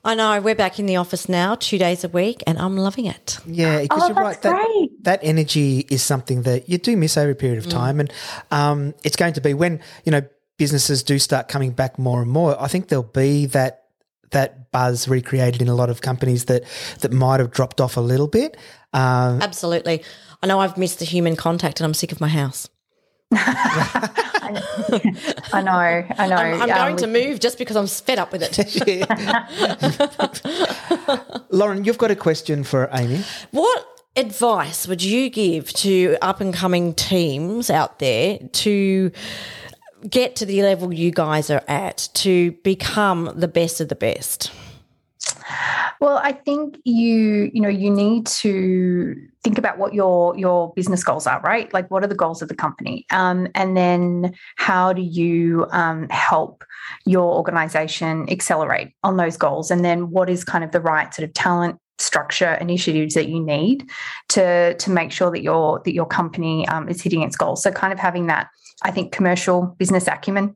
I 0.06 0.14
know 0.16 0.40
we're 0.40 0.56
back 0.56 0.80
in 0.80 0.86
the 0.86 0.98
office 0.98 1.28
now, 1.28 1.56
two 1.56 1.78
days 1.80 2.04
a 2.04 2.10
week, 2.10 2.44
and 2.46 2.60
I'm 2.60 2.78
loving 2.78 3.06
it. 3.06 3.40
Yeah, 3.48 3.82
because 3.82 4.04
Oh, 4.04 4.08
you're 4.08 4.16
right. 4.16 4.42
That, 4.44 4.66
great. 4.68 5.04
that 5.04 5.20
energy 5.24 5.80
is 5.90 6.04
something 6.04 6.44
that 6.44 6.70
you 6.70 6.78
do 6.78 6.96
miss 6.96 7.18
over 7.18 7.32
a 7.32 7.36
period 7.36 7.58
of 7.58 7.68
time, 7.70 8.00
and 8.00 8.14
um, 8.52 8.94
it's 9.04 9.16
going 9.16 9.34
to 9.34 9.42
be 9.42 9.54
when 9.56 9.80
you 10.06 10.12
know 10.12 10.22
businesses 10.58 11.02
do 11.04 11.18
start 11.20 11.48
coming 11.48 11.72
back 11.72 11.98
more 11.98 12.22
and 12.22 12.30
more. 12.32 12.56
I 12.62 12.68
think 12.68 12.88
there'll 12.90 13.04
be 13.04 13.48
that 13.48 13.82
that 14.32 14.72
buzz 14.72 15.08
recreated 15.08 15.62
in 15.62 15.68
a 15.70 15.76
lot 15.76 15.90
of 15.90 16.02
companies 16.02 16.46
that 16.46 16.64
that 17.02 17.12
might 17.12 17.40
have 17.40 17.50
dropped 17.52 17.82
off 17.82 17.98
a 17.98 18.02
little 18.02 18.28
bit. 18.28 18.58
Um, 18.94 19.42
Absolutely. 19.42 20.04
I 20.44 20.48
know 20.48 20.60
I've 20.60 20.78
missed 20.78 21.00
the 21.00 21.06
human 21.06 21.36
contact 21.36 21.80
and 21.80 21.86
I'm 21.86 21.94
sick 21.96 22.12
of 22.12 22.22
my 22.22 22.28
house. 22.28 22.70
I 23.32 24.52
know, 25.64 26.06
I 26.18 26.28
know. 26.28 26.36
I'm, 26.36 26.62
I'm 26.62 26.70
Um, 26.70 26.78
going 26.78 26.98
to 26.98 27.08
move 27.08 27.40
just 27.40 27.58
because 27.58 27.76
I'm 27.76 27.88
fed 27.88 28.20
up 28.20 28.32
with 28.32 28.44
it. 28.44 28.56
Lauren, 31.50 31.84
you've 31.86 31.98
got 31.98 32.12
a 32.12 32.16
question 32.16 32.64
for 32.64 32.90
Amy. 32.94 33.24
what 33.52 33.86
advice 34.16 34.88
would 34.88 35.04
you 35.04 35.30
give 35.30 35.72
to 35.74 36.18
up 36.22 36.40
and 36.42 36.54
coming 36.54 36.94
teams 36.94 37.70
out 37.70 38.00
there 38.00 38.40
to 38.54 39.12
get 40.10 40.36
to 40.38 40.46
the 40.46 40.62
level 40.62 40.94
you 40.94 41.12
guys 41.12 41.50
are 41.50 41.64
at 41.68 42.08
to 42.14 42.52
become 42.64 43.32
the 43.36 43.48
best 43.48 43.82
of 43.82 43.90
the 43.90 43.96
best? 43.96 44.52
Well, 46.02 46.20
I 46.24 46.32
think 46.32 46.78
you, 46.84 47.50
you 47.54 47.62
know, 47.62 47.70
you 47.70 47.90
need 47.90 48.26
to 48.28 49.16
think 49.44 49.58
about 49.58 49.78
what 49.78 49.94
your 49.94 50.38
your 50.38 50.74
business 50.74 51.04
goals 51.04 51.28
are, 51.28 51.40
right? 51.42 51.72
Like, 51.74 51.90
what 51.92 52.04
are 52.04 52.08
the 52.08 52.16
goals 52.16 52.42
of 52.42 52.48
the 52.48 52.56
company, 52.56 53.06
um, 53.12 53.48
and 53.56 53.78
then 53.78 54.34
how 54.56 54.94
do 54.94 55.02
you 55.02 55.68
um, 55.72 56.10
help 56.10 56.64
your 57.06 57.36
organization 57.36 58.30
accelerate 58.30 58.94
on 59.04 59.18
those 59.18 59.38
goals, 59.38 59.72
and 59.72 59.86
then 59.86 60.10
what 60.10 60.30
is 60.30 60.44
kind 60.44 60.64
of 60.64 60.72
the 60.72 60.82
right 60.82 61.14
sort 61.14 61.28
of 61.28 61.34
talent 61.34 61.80
structure 61.98 62.56
initiatives 62.56 63.14
that 63.14 63.30
you 63.30 63.40
need 63.40 63.90
to 64.30 64.74
to 64.76 64.92
make 64.92 65.12
sure 65.12 65.32
that 65.32 65.42
your 65.42 65.82
that 65.86 65.94
your 65.94 66.06
company 66.06 66.68
um, 66.68 66.90
is 66.90 67.02
hitting 67.02 67.22
its 67.22 67.36
goals. 67.36 67.62
So, 67.62 67.72
kind 67.72 67.94
of 67.94 68.00
having 68.00 68.28
that. 68.28 68.48
I 68.84 68.92
think 68.92 69.14
commercial 69.14 69.76
business 69.78 70.08
acumen 70.08 70.54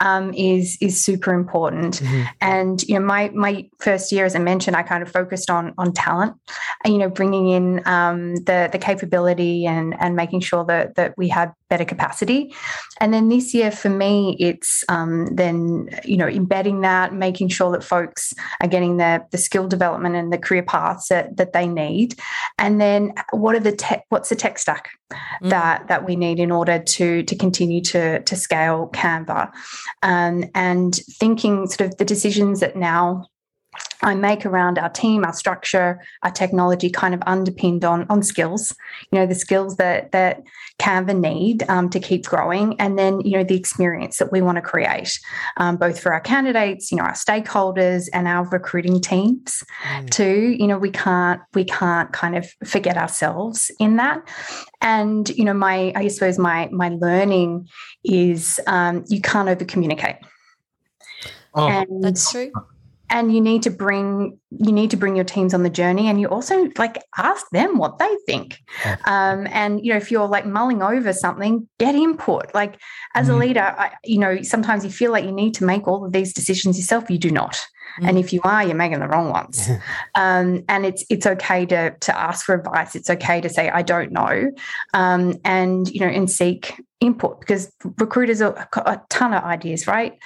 um, 0.00 0.34
is 0.34 0.76
is 0.82 1.02
super 1.02 1.32
important. 1.32 2.02
And 2.40 2.82
you 2.82 2.98
know, 2.98 3.04
my 3.04 3.30
my 3.30 3.68
first 3.80 4.12
year, 4.12 4.26
as 4.26 4.36
I 4.36 4.40
mentioned, 4.40 4.76
I 4.76 4.82
kind 4.82 5.02
of 5.02 5.10
focused 5.10 5.50
on 5.50 5.72
on 5.78 5.92
talent, 5.92 6.34
and 6.84 6.92
you 6.92 6.98
know, 6.98 7.08
bringing 7.08 7.48
in 7.48 7.86
um, 7.86 8.36
the 8.36 8.68
the 8.70 8.78
capability 8.78 9.64
and 9.64 9.94
and 10.00 10.14
making 10.16 10.40
sure 10.40 10.64
that 10.66 10.96
that 10.96 11.16
we 11.16 11.28
had 11.28 11.52
better 11.70 11.84
capacity. 11.86 12.54
And 13.00 13.14
then 13.14 13.30
this 13.30 13.54
year, 13.54 13.70
for 13.70 13.88
me, 13.88 14.36
it's 14.38 14.84
um, 14.90 15.34
then 15.34 15.88
you 16.04 16.18
know 16.18 16.28
embedding 16.28 16.82
that, 16.82 17.14
making 17.14 17.48
sure 17.48 17.72
that 17.72 17.82
folks 17.82 18.34
are 18.60 18.68
getting 18.68 18.98
the 18.98 19.24
the 19.30 19.38
skill 19.38 19.66
development 19.66 20.14
and 20.14 20.30
the 20.30 20.38
career 20.38 20.62
paths 20.62 21.08
that 21.08 21.38
that 21.38 21.54
they 21.54 21.66
need. 21.66 22.16
And 22.58 22.80
then 22.80 23.14
what 23.30 23.54
are 23.54 23.60
the 23.60 23.72
tech? 23.72 24.04
What's 24.10 24.28
the 24.28 24.36
tech 24.36 24.58
stack 24.58 24.90
that 25.42 25.88
that 25.88 26.04
we 26.04 26.16
need 26.16 26.38
in 26.38 26.50
order 26.50 26.78
to 26.78 27.22
to 27.22 27.36
continue 27.36 27.80
to 27.82 28.22
to 28.22 28.36
scale 28.36 28.88
Canva, 28.92 29.50
um, 30.02 30.44
and 30.54 30.94
thinking 31.18 31.66
sort 31.66 31.90
of 31.90 31.96
the 31.98 32.04
decisions 32.04 32.60
that 32.60 32.76
now 32.76 33.28
I 34.02 34.14
make 34.14 34.44
around 34.44 34.78
our 34.78 34.88
team, 34.88 35.24
our 35.24 35.32
structure, 35.32 36.00
our 36.22 36.30
technology, 36.30 36.90
kind 36.90 37.14
of 37.14 37.22
underpinned 37.26 37.84
on 37.84 38.06
on 38.10 38.22
skills. 38.22 38.74
You 39.10 39.20
know, 39.20 39.26
the 39.26 39.34
skills 39.34 39.76
that 39.76 40.12
that 40.12 40.42
Canva 40.80 41.18
need 41.18 41.64
um, 41.68 41.88
to 41.90 42.00
keep 42.00 42.24
growing, 42.24 42.78
and 42.80 42.98
then 42.98 43.20
you 43.20 43.38
know 43.38 43.44
the 43.44 43.56
experience 43.56 44.18
that 44.18 44.32
we 44.32 44.42
want 44.42 44.56
to 44.56 44.62
create, 44.62 45.18
um, 45.56 45.76
both 45.76 46.00
for 46.00 46.12
our 46.12 46.20
candidates, 46.20 46.90
you 46.90 46.98
know, 46.98 47.04
our 47.04 47.12
stakeholders, 47.12 48.08
and 48.12 48.26
our 48.26 48.44
recruiting 48.48 49.00
teams. 49.00 49.62
Too, 50.10 50.56
you 50.58 50.66
know, 50.66 50.78
we 50.78 50.90
can't 50.90 51.40
we 51.54 51.64
can't 51.64 52.12
kind 52.12 52.36
of 52.36 52.46
forget 52.64 52.96
ourselves 52.96 53.70
in 53.78 53.96
that. 53.96 54.20
And 54.80 55.28
you 55.30 55.44
know, 55.44 55.54
my 55.54 55.92
I 55.94 56.08
suppose 56.08 56.38
my 56.38 56.68
my 56.72 56.88
learning 56.88 57.68
is 58.04 58.58
um, 58.66 59.04
you 59.08 59.20
can't 59.20 59.48
over 59.48 59.64
communicate. 59.64 60.16
Oh, 61.54 61.68
And 61.68 62.02
That's 62.02 62.30
true. 62.30 62.50
And 63.12 63.32
you 63.32 63.40
need 63.40 63.62
to 63.62 63.70
bring 63.70 64.38
you 64.50 64.72
need 64.72 64.90
to 64.90 64.96
bring 64.96 65.14
your 65.14 65.24
teams 65.24 65.54
on 65.54 65.62
the 65.62 65.70
journey 65.70 66.08
and 66.08 66.20
you 66.20 66.26
also 66.28 66.68
like 66.78 66.96
ask 67.16 67.44
them 67.50 67.78
what 67.78 67.98
they 67.98 68.16
think. 68.26 68.58
Um, 69.04 69.46
and 69.50 69.84
you 69.84 69.92
know 69.92 69.98
if 69.98 70.10
you're 70.10 70.26
like 70.26 70.46
mulling 70.46 70.82
over 70.82 71.12
something 71.12 71.68
get 71.78 71.94
input. 71.94 72.52
Like 72.54 72.80
as 73.14 73.28
a 73.28 73.32
Mhm. 73.32 73.38
leader 73.40 73.74
I, 73.84 73.92
you 74.04 74.18
know 74.18 74.42
sometimes 74.42 74.84
you 74.84 74.90
feel 74.90 75.12
like 75.12 75.24
you 75.24 75.32
need 75.32 75.54
to 75.54 75.64
make 75.64 75.86
all 75.86 76.04
of 76.04 76.12
these 76.12 76.32
decisions 76.32 76.78
yourself 76.78 77.10
you 77.10 77.18
do 77.18 77.30
not 77.30 77.60
and 78.02 78.18
if 78.18 78.32
you 78.32 78.40
are 78.44 78.64
you're 78.64 78.74
making 78.74 79.00
the 79.00 79.08
wrong 79.08 79.30
ones. 79.30 79.68
Um, 80.14 80.64
and 80.68 80.84
it's 80.84 81.04
it's 81.08 81.26
okay 81.26 81.64
to 81.66 81.94
to 81.98 82.18
ask 82.18 82.44
for 82.44 82.54
advice. 82.54 82.94
It's 82.94 83.08
okay 83.08 83.40
to 83.40 83.48
say 83.48 83.70
i 83.70 83.82
don't 83.82 84.12
know. 84.12 84.50
Um, 84.94 85.38
and 85.44 85.88
you 85.88 86.00
know 86.00 86.06
and 86.06 86.30
seek 86.30 86.80
input 87.00 87.40
because 87.40 87.72
recruiters 87.98 88.42
are 88.42 88.68
got 88.70 88.88
a 88.88 89.02
ton 89.08 89.32
of 89.32 89.42
ideas 89.42 89.86
right? 89.86 90.18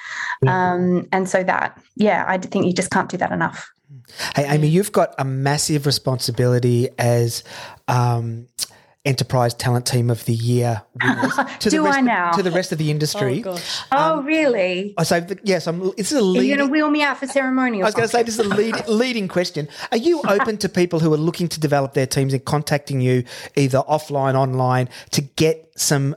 Um, 0.46 1.06
and 1.12 1.28
so 1.28 1.42
that 1.44 1.80
yeah 1.94 2.24
i 2.26 2.36
think 2.38 2.66
you 2.66 2.72
just 2.72 2.90
can't 2.90 3.08
do 3.08 3.16
that 3.18 3.32
enough. 3.32 3.70
Hey, 4.34 4.46
Amy, 4.48 4.68
you've 4.68 4.92
got 4.92 5.14
a 5.18 5.24
massive 5.24 5.86
responsibility 5.86 6.88
as 6.98 7.44
um, 7.88 8.48
Enterprise 9.06 9.54
Talent 9.54 9.86
Team 9.86 10.10
of 10.10 10.24
the 10.24 10.34
Year 10.34 10.82
winners 11.02 11.32
to 11.60 11.70
Do 11.70 11.78
the 11.78 11.82
rest 11.82 11.96
I 11.96 12.00
of- 12.00 12.04
now? 12.04 12.32
to 12.32 12.42
the 12.42 12.50
rest 12.50 12.72
of 12.72 12.78
the 12.78 12.90
industry. 12.90 13.38
Oh, 13.40 13.54
gosh. 13.54 13.80
Um, 13.92 14.18
oh 14.18 14.22
really 14.22 14.94
I 14.98 15.04
say 15.04 15.24
yes. 15.44 15.66
I'm. 15.66 15.92
This 15.96 16.12
is 16.12 16.18
a 16.18 16.22
leading. 16.22 16.56
going 16.56 16.68
to 16.68 16.72
wheel 16.72 16.90
me 16.90 17.02
out 17.02 17.18
for 17.18 17.26
ceremonial 17.26 17.84
I 17.84 17.86
was 17.86 17.94
going 17.94 18.08
to 18.08 18.12
say 18.12 18.22
this 18.24 18.38
is 18.38 18.44
a 18.44 18.48
lead, 18.48 18.88
leading 18.88 19.28
question. 19.28 19.68
Are 19.92 19.96
you 19.96 20.20
open 20.28 20.58
to 20.58 20.68
people 20.68 20.98
who 20.98 21.14
are 21.14 21.18
looking 21.18 21.48
to 21.48 21.60
develop 21.60 21.94
their 21.94 22.06
teams 22.06 22.32
and 22.34 22.44
contacting 22.44 23.00
you 23.00 23.24
either 23.56 23.78
offline, 23.88 24.34
online, 24.34 24.88
to 25.12 25.20
get 25.22 25.70
some 25.76 26.16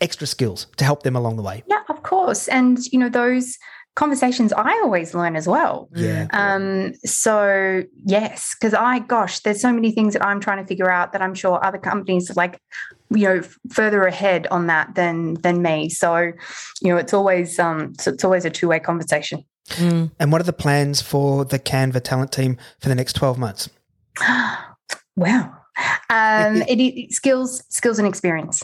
extra 0.00 0.26
skills 0.26 0.66
to 0.76 0.84
help 0.84 1.02
them 1.02 1.16
along 1.16 1.36
the 1.36 1.42
way? 1.42 1.62
yeah 1.68 1.82
of 1.88 2.02
course 2.02 2.48
and 2.48 2.86
you 2.92 2.98
know 2.98 3.08
those 3.08 3.58
conversations 3.94 4.52
i 4.54 4.72
always 4.82 5.14
learn 5.14 5.36
as 5.36 5.46
well 5.46 5.88
Yeah. 5.94 6.26
Um, 6.32 6.94
so 7.04 7.82
yes, 8.04 8.54
because 8.58 8.74
I 8.74 9.00
gosh, 9.00 9.40
there's 9.40 9.60
so 9.60 9.72
many 9.72 9.92
things 9.92 10.14
that 10.14 10.24
I'm 10.24 10.40
trying 10.40 10.58
to 10.58 10.66
figure 10.66 10.90
out 10.90 11.12
that 11.12 11.20
I'm 11.22 11.34
sure 11.34 11.62
other 11.64 11.78
companies 11.78 12.30
are 12.30 12.34
like, 12.34 12.58
you 13.10 13.24
know, 13.28 13.36
f- 13.38 13.58
further 13.70 14.02
ahead 14.04 14.46
on 14.50 14.66
that 14.68 14.94
than 14.94 15.34
than 15.34 15.62
me. 15.62 15.88
So, 15.90 16.16
you 16.16 16.88
know, 16.88 16.96
it's 16.96 17.12
always 17.12 17.58
um 17.58 17.94
so 18.00 18.10
it's 18.12 18.24
always 18.24 18.44
a 18.44 18.50
two-way 18.50 18.80
conversation. 18.80 19.44
And 20.18 20.32
what 20.32 20.40
are 20.40 20.44
the 20.44 20.52
plans 20.52 21.00
for 21.02 21.44
the 21.44 21.58
Canva 21.58 22.02
talent 22.02 22.32
team 22.32 22.56
for 22.80 22.88
the 22.88 22.94
next 22.94 23.14
12 23.14 23.38
months? 23.38 23.68
Wow. 25.16 25.54
Um, 26.10 26.62
it, 26.68 26.80
it 26.80 27.12
skills, 27.12 27.62
skills 27.68 27.98
and 27.98 28.08
experience, 28.08 28.62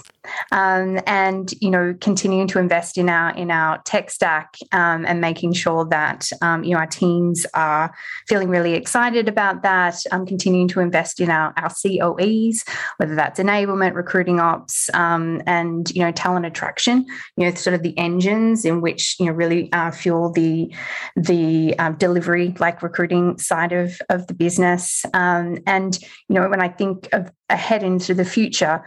um, 0.53 1.01
and 1.07 1.53
you 1.61 1.71
know, 1.71 1.95
continuing 2.01 2.49
to 2.49 2.59
invest 2.59 2.99
in 2.99 3.09
our 3.09 3.35
in 3.35 3.51
our 3.51 3.79
tech 3.85 4.11
stack 4.11 4.57
um, 4.73 5.05
and 5.07 5.21
making 5.21 5.53
sure 5.53 5.85
that 5.87 6.29
um, 6.43 6.65
you 6.65 6.73
know 6.73 6.79
our 6.79 6.87
teams 6.87 7.47
are 7.55 7.95
feeling 8.27 8.49
really 8.49 8.75
excited 8.75 9.29
about 9.29 9.63
that. 9.63 10.03
Um, 10.11 10.27
continuing 10.27 10.69
to 10.69 10.81
invest 10.81 11.21
in 11.21 11.31
our 11.31 11.53
our 11.57 11.71
COEs, 11.71 12.65
whether 12.99 13.15
that's 13.15 13.41
enablement, 13.41 13.95
recruiting 13.95 14.41
ops, 14.41 14.91
um, 14.95 15.43
and 15.47 15.91
you 15.91 16.03
know, 16.03 16.13
talent 16.13 16.47
attraction. 16.47 17.07
You 17.37 17.47
know, 17.47 17.55
sort 17.55 17.75
of 17.75 17.83
the 17.83 17.97
engines 17.99 18.65
in 18.65 18.81
which 18.81 19.17
you 19.19 19.27
know 19.27 19.33
really 19.33 19.73
uh, 19.73 19.91
fuel 19.91 20.33
the 20.33 20.73
the 21.17 21.79
um, 21.79 21.97
delivery, 21.97 22.55
like 22.59 22.83
recruiting 22.83 23.39
side 23.39 23.73
of 23.73 24.01
of 24.09 24.27
the 24.27 24.35
business. 24.35 25.05
And 25.15 25.99
you 26.29 26.35
know, 26.35 26.49
when 26.49 26.61
I 26.61 26.69
think 26.69 27.09
of 27.13 27.31
ahead 27.51 27.83
into 27.83 28.15
the 28.15 28.25
future, 28.25 28.85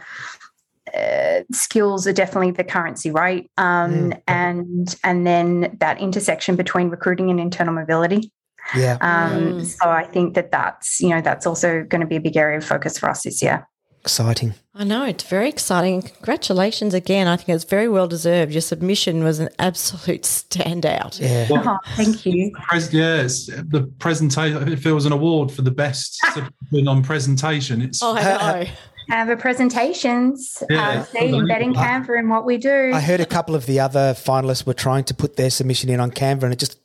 uh, 0.96 1.40
skills 1.52 2.06
are 2.06 2.12
definitely 2.12 2.50
the 2.52 2.64
currency, 2.64 3.10
right? 3.10 3.50
Um, 3.58 3.92
Mm. 4.12 4.22
And 4.28 4.96
and 5.04 5.26
then 5.26 5.76
that 5.80 6.00
intersection 6.00 6.56
between 6.56 6.88
recruiting 6.88 7.30
and 7.30 7.38
internal 7.40 7.74
mobility. 7.74 8.32
Yeah. 8.76 8.98
Um, 9.00 9.60
Mm. 9.60 9.66
So 9.66 9.90
I 9.90 10.04
think 10.04 10.34
that 10.34 10.50
that's 10.52 11.00
you 11.00 11.10
know 11.10 11.20
that's 11.20 11.46
also 11.46 11.82
going 11.84 12.00
to 12.00 12.06
be 12.06 12.16
a 12.16 12.20
big 12.20 12.36
area 12.36 12.58
of 12.58 12.64
focus 12.64 12.98
for 12.98 13.08
us 13.08 13.22
this 13.22 13.42
year. 13.42 13.66
Exciting. 14.02 14.54
I 14.74 14.82
know 14.82 15.04
it's 15.04 15.22
very 15.22 15.48
exciting. 15.48 16.02
Congratulations 16.02 16.92
again. 16.92 17.28
I 17.28 17.36
think 17.36 17.50
it's 17.50 17.62
very 17.62 17.88
well 17.88 18.08
deserved. 18.08 18.50
Your 18.50 18.60
submission 18.60 19.22
was 19.22 19.38
an 19.38 19.48
absolute 19.60 20.22
standout. 20.40 21.20
Yeah. 21.20 21.46
Oh, 21.52 21.78
thank 21.94 22.26
you. 22.26 22.50
Pres- 22.68 22.92
yeah, 22.92 23.22
it's 23.22 23.46
the 23.46 23.88
presentation. 24.00 24.66
It 24.72 24.80
feels 24.80 25.06
an 25.06 25.12
award 25.12 25.52
for 25.52 25.62
the 25.62 25.70
best 25.70 26.16
submission 26.34 26.88
on 26.88 27.04
presentation. 27.04 27.80
It's 27.80 28.02
Oh, 28.02 28.16
I 28.16 28.22
know. 28.64 28.70
Have 29.12 29.38
presentations. 29.38 30.62
Yeah. 30.70 30.88
Uh, 30.88 31.04
see, 31.04 31.34
embedding 31.36 31.74
Canva 31.74 32.18
in 32.18 32.30
what 32.30 32.46
we 32.46 32.56
do. 32.56 32.92
I 32.94 33.00
heard 33.00 33.20
a 33.20 33.26
couple 33.26 33.54
of 33.54 33.66
the 33.66 33.78
other 33.78 34.14
finalists 34.14 34.66
were 34.66 34.72
trying 34.72 35.04
to 35.04 35.14
put 35.14 35.36
their 35.36 35.50
submission 35.50 35.90
in 35.90 36.00
on 36.00 36.10
Canva 36.10 36.44
and 36.44 36.52
it 36.54 36.58
just 36.58 36.78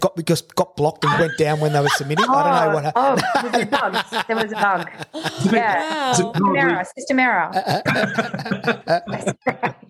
got 0.00 0.16
just 0.24 0.54
got 0.54 0.76
blocked 0.76 1.04
and 1.04 1.20
went 1.20 1.36
down 1.36 1.60
when 1.60 1.74
they 1.74 1.80
were 1.80 1.88
submitting. 1.90 2.24
I 2.26 2.42
don't 2.42 2.68
know 2.68 2.74
what 2.74 2.84
happened. 2.84 3.22
Oh, 3.34 3.42
there 3.42 3.50
was 3.52 3.62
a 3.62 3.66
bug. 3.66 4.24
There 4.26 4.36
was 4.36 4.52
a 4.52 4.56
bug. 4.56 4.90
Yeah. 5.52 6.12
Wow. 6.12 6.12
System 6.14 6.56
error. 6.56 6.84
System 6.96 7.18
error. 7.18 7.50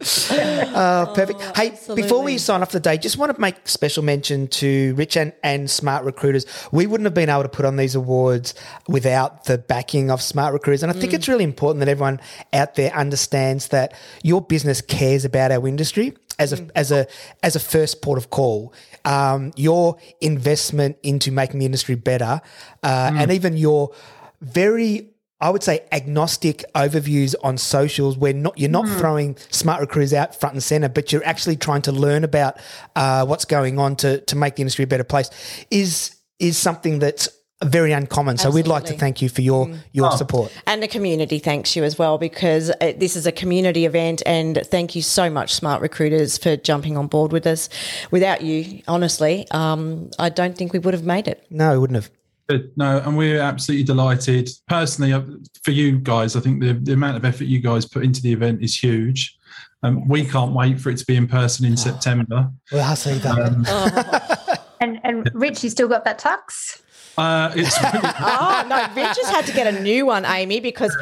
Oh, 0.77 1.13
perfect. 1.15 1.41
hey, 1.57 1.79
before 1.95 2.23
we 2.23 2.37
sign 2.37 2.61
off 2.61 2.73
the 2.73 2.81
day, 2.81 2.99
just 2.99 3.17
want 3.17 3.35
to 3.35 3.41
make 3.41 3.69
special 3.69 4.03
mention 4.03 4.49
to 4.49 4.95
Rich 4.97 5.17
and, 5.17 5.33
and 5.43 5.71
Smart 5.71 6.05
Recruiters. 6.05 6.47
We 6.73 6.87
wouldn't 6.87 7.07
have 7.07 7.15
been 7.15 7.29
able 7.29 7.45
to 7.45 7.49
put 7.49 7.65
on 7.65 7.77
these 7.77 7.95
awards 7.95 8.55
without 8.89 9.45
the 9.45 9.57
backing 9.57 10.11
of 10.11 10.21
Smart 10.21 10.53
Recruiters. 10.53 10.83
And 10.83 10.91
I 10.91 10.95
think 10.99 11.13
it's 11.13 11.29
really 11.29 11.45
important 11.45 11.81
that 11.81 11.89
everyone 11.89 12.21
out 12.53 12.75
there 12.75 12.93
understands 12.93 13.69
that 13.69 13.95
your 14.23 14.41
business 14.41 14.81
cares 14.81 15.25
about 15.25 15.53
our 15.53 15.67
industry 15.69 16.15
as 16.39 16.53
a 16.53 16.67
as 16.75 16.91
a 16.91 17.07
as 17.43 17.55
a 17.55 17.61
first 17.61 18.03
port 18.03 18.19
of 18.19 18.31
call, 18.31 18.75
um, 19.05 19.53
your 19.57 19.97
investment 20.21 20.97
into 21.03 21.31
making 21.31 21.61
the 21.61 21.67
industry 21.67 21.95
better, 21.95 22.41
uh, 22.83 23.13
and 23.15 23.31
even 23.31 23.57
your 23.57 23.93
very 24.41 25.14
I 25.41 25.51
would 25.51 25.63
say 25.63 25.81
agnostic 25.93 26.65
overviews 26.75 27.35
on 27.43 27.59
socials 27.59 28.17
where 28.17 28.33
not 28.33 28.59
you're 28.59 28.71
not 28.71 28.89
throwing 28.99 29.37
smart 29.51 29.81
recruiters 29.81 30.15
out 30.15 30.39
front 30.39 30.55
and 30.55 30.63
center, 30.63 30.89
but 30.89 31.13
you're 31.13 31.25
actually 31.25 31.57
trying 31.57 31.83
to 31.83 31.93
learn 31.93 32.25
about 32.25 32.59
uh, 32.97 33.27
what's 33.27 33.45
going 33.45 33.79
on 33.79 33.97
to 33.97 34.21
to 34.23 34.37
make 34.37 34.57
the 34.57 34.63
industry 34.63 34.85
a 34.85 34.87
better 34.87 35.05
place 35.05 35.31
is 35.71 36.17
is 36.39 36.57
something 36.57 36.99
that's 36.99 37.29
very 37.63 37.93
uncommon. 37.93 38.37
So 38.37 38.51
we'd 38.51 38.67
like 38.67 38.85
to 38.87 38.95
thank 38.95 39.23
you 39.23 39.29
for 39.29 39.41
your 39.41 39.71
your 39.93 40.13
Oh. 40.13 40.17
support. 40.17 40.53
And 40.67 40.83
the 40.83 40.89
community 40.89 41.39
thanks 41.39 41.75
you 41.77 41.85
as 41.85 41.99
well 41.99 42.19
because 42.19 42.71
uh, 42.71 42.93
this 42.97 43.17
is 43.17 43.27
a 43.27 43.33
community 43.33 43.87
event. 43.87 44.23
And 44.27 44.61
thank 44.67 44.95
you 44.95 45.03
so 45.03 45.31
much, 45.31 45.55
Smart 45.55 45.81
Recruiters, 45.81 46.37
for 46.37 46.57
jumping 46.57 46.97
on 46.97 47.07
board 47.07 47.33
with 47.33 47.47
us. 47.47 47.69
Without 48.11 48.43
you, 48.43 48.83
honestly, 48.89 49.47
um, 49.51 50.11
I 50.19 50.29
don't 50.29 50.57
think 50.57 50.73
we 50.73 50.79
would 50.79 50.95
have 50.95 51.05
made 51.05 51.27
it. 51.29 51.45
No, 51.51 51.73
we 51.73 51.79
wouldn't 51.79 51.97
have. 51.97 52.11
Good. 52.49 52.73
No, 52.77 52.99
and 52.99 53.17
we're 53.17 53.41
absolutely 53.41 53.85
delighted. 53.85 54.51
Personally, 54.69 55.13
uh, 55.13 55.23
for 55.63 55.71
you 55.71 55.99
guys, 55.99 56.37
I 56.37 56.41
think 56.41 56.61
the, 56.61 56.75
the 56.75 56.93
amount 56.93 57.17
of 57.17 57.25
effort 57.25 57.45
you 57.45 57.61
guys 57.61 57.87
put 57.87 58.05
into 58.05 58.21
the 58.21 58.33
event 58.33 58.63
is 58.63 58.77
huge. 58.77 59.39
Um, 59.83 60.07
we 60.09 60.25
can't 60.25 60.53
wait 60.53 60.81
for 60.81 60.91
it 60.91 60.99
to 60.99 61.07
be 61.07 61.17
in 61.17 61.27
person 61.27 61.67
in 61.67 61.77
September. 61.77 62.51
Well, 62.73 62.91
I 62.91 62.95
see 62.95 63.19
that. 63.19 64.61
And 64.81 65.01
and 65.03 65.31
Rich, 65.35 65.65
you 65.65 65.71
still 65.71 65.89
got 65.89 66.05
that 66.05 66.19
tux? 66.19 66.83
Uh, 67.17 67.53
it's 67.55 67.81
really, 67.95 68.15
Oh, 68.21 68.67
no, 68.69 68.87
Rich 68.95 69.17
just 69.17 69.31
had 69.31 69.47
to 69.47 69.53
get 69.53 69.73
a 69.73 69.81
new 69.81 70.05
one, 70.05 70.25
Amy, 70.25 70.61
because 70.61 70.95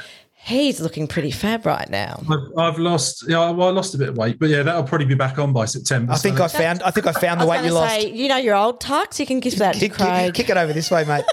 he's 0.44 0.80
looking 0.80 1.06
pretty 1.06 1.30
fab 1.30 1.64
right 1.66 1.88
now. 1.88 2.20
I've, 2.28 2.58
I've 2.58 2.78
lost. 2.78 3.24
Yeah, 3.28 3.50
well, 3.50 3.68
I 3.68 3.70
lost 3.70 3.94
a 3.94 3.98
bit 3.98 4.08
of 4.08 4.16
weight, 4.16 4.38
but 4.38 4.48
yeah, 4.48 4.62
that'll 4.62 4.82
probably 4.84 5.06
be 5.06 5.14
back 5.14 5.38
on 5.38 5.52
by 5.52 5.64
September. 5.64 6.12
I 6.12 6.16
think 6.16 6.38
so 6.38 6.44
I 6.44 6.48
found 6.48 6.82
I 6.82 6.90
think 6.90 7.06
I 7.06 7.12
found 7.12 7.40
I 7.40 7.44
the 7.44 7.48
was 7.48 7.58
weight 7.60 7.66
you 7.66 7.72
lost. 7.72 7.94
say, 7.94 8.10
you 8.12 8.28
know 8.28 8.36
your 8.36 8.54
old 8.56 8.80
tux, 8.80 9.18
you 9.18 9.26
can 9.26 9.40
give 9.40 9.56
that 9.58 9.74
to 9.76 9.88
Craig. 9.88 10.34
kick, 10.34 10.46
kick 10.46 10.50
it 10.50 10.56
over 10.56 10.72
this 10.72 10.90
way, 10.90 11.04
mate. 11.04 11.24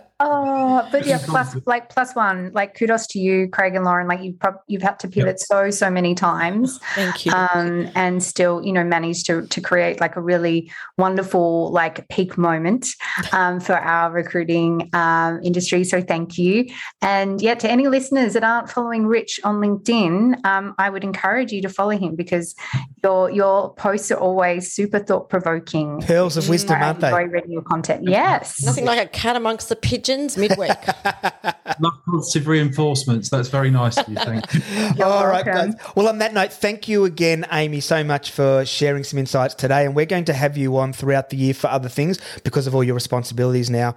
Oh, 0.26 0.88
but 0.90 1.06
yeah, 1.06 1.18
plus 1.22 1.54
like 1.66 1.90
plus 1.90 2.14
one, 2.14 2.50
like 2.54 2.74
kudos 2.74 3.06
to 3.08 3.18
you, 3.18 3.48
Craig 3.48 3.74
and 3.74 3.84
Lauren. 3.84 4.08
Like 4.08 4.22
you've 4.22 4.38
prob- 4.38 4.62
you've 4.66 4.82
had 4.82 4.98
to 5.00 5.08
pivot 5.08 5.38
so 5.38 5.70
so 5.70 5.90
many 5.90 6.14
times, 6.14 6.78
Thank 6.94 7.26
you. 7.26 7.32
um, 7.32 7.90
and 7.94 8.22
still 8.22 8.64
you 8.64 8.72
know 8.72 8.84
managed 8.84 9.26
to 9.26 9.46
to 9.46 9.60
create 9.60 10.00
like 10.00 10.16
a 10.16 10.22
really 10.22 10.72
wonderful 10.96 11.70
like 11.72 12.08
peak 12.08 12.38
moment 12.38 12.88
um, 13.32 13.60
for 13.60 13.74
our 13.74 14.10
recruiting 14.10 14.88
um, 14.94 15.40
industry. 15.42 15.84
So 15.84 16.00
thank 16.00 16.38
you, 16.38 16.70
and 17.02 17.42
yeah, 17.42 17.54
to 17.56 17.70
any 17.70 17.86
listeners 17.88 18.32
that 18.32 18.44
aren't 18.44 18.70
following 18.70 19.06
Rich 19.06 19.40
on 19.44 19.56
LinkedIn, 19.56 20.42
um, 20.46 20.74
I 20.78 20.88
would 20.88 21.04
encourage 21.04 21.52
you 21.52 21.60
to 21.62 21.68
follow 21.68 21.96
him 21.98 22.16
because 22.16 22.54
your 23.02 23.30
your 23.30 23.74
posts 23.74 24.10
are 24.10 24.18
always 24.18 24.72
super 24.72 25.00
thought 25.00 25.28
provoking. 25.28 26.00
Pearls 26.00 26.38
of 26.38 26.48
wisdom, 26.48 26.80
aren't 26.80 27.00
they? 27.00 27.08
Enjoy 27.08 27.24
reading 27.24 27.52
your 27.52 27.62
content. 27.62 28.08
Yes. 28.08 28.64
Nothing 28.64 28.86
like 28.86 29.04
a 29.04 29.08
cat 29.08 29.36
amongst 29.36 29.68
the 29.68 29.76
pigeons 29.76 30.13
midweek. 30.36 30.70
love 31.80 31.94
positive 32.06 32.46
reinforcements. 32.48 33.28
That's 33.30 33.48
very 33.48 33.70
nice 33.70 33.96
of 33.98 34.08
you. 34.08 34.16
Thank 34.16 34.52
you. 34.54 35.04
All 35.04 35.26
right, 35.26 35.44
guys. 35.44 35.74
Well, 35.94 36.08
on 36.08 36.18
that 36.18 36.32
note, 36.34 36.52
thank 36.52 36.88
you 36.88 37.04
again, 37.04 37.46
Amy, 37.52 37.80
so 37.80 38.04
much 38.04 38.30
for 38.30 38.64
sharing 38.64 39.04
some 39.04 39.18
insights 39.18 39.54
today. 39.54 39.84
And 39.86 39.94
we're 39.94 40.06
going 40.06 40.24
to 40.26 40.32
have 40.34 40.56
you 40.56 40.76
on 40.78 40.92
throughout 40.92 41.30
the 41.30 41.36
year 41.36 41.54
for 41.54 41.68
other 41.68 41.88
things 41.88 42.18
because 42.44 42.66
of 42.66 42.74
all 42.74 42.84
your 42.84 42.94
responsibilities 42.94 43.70
now 43.70 43.94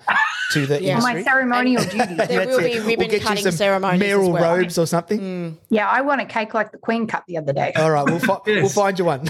to 0.53 0.65
the 0.65 0.81
Yeah. 0.87 0.99
My 0.99 1.21
ceremonial 1.23 1.83
duties. 1.83 2.17
There 2.27 2.47
will 2.47 2.59
it. 2.59 2.73
be 2.73 2.79
ribbon 2.79 3.09
get 3.09 3.21
you 3.21 3.27
cutting 3.27 3.43
some 3.43 3.51
ceremonies 3.51 4.01
as 4.01 4.07
Mayoral 4.07 4.31
well. 4.31 4.57
robes 4.57 4.77
or 4.77 4.85
something. 4.87 5.19
Mm. 5.19 5.57
Yeah, 5.69 5.87
I 5.87 6.01
want 6.01 6.21
a 6.21 6.25
cake 6.25 6.53
like 6.53 6.71
the 6.71 6.77
Queen 6.77 7.07
cut 7.07 7.23
the 7.27 7.37
other 7.37 7.53
day. 7.53 7.73
All 7.75 7.91
right, 7.91 8.05
we'll, 8.05 8.19
fi- 8.19 8.39
Yes. 8.45 8.61
we'll 8.61 8.69
find 8.69 8.97
you 8.97 9.05
one. 9.05 9.25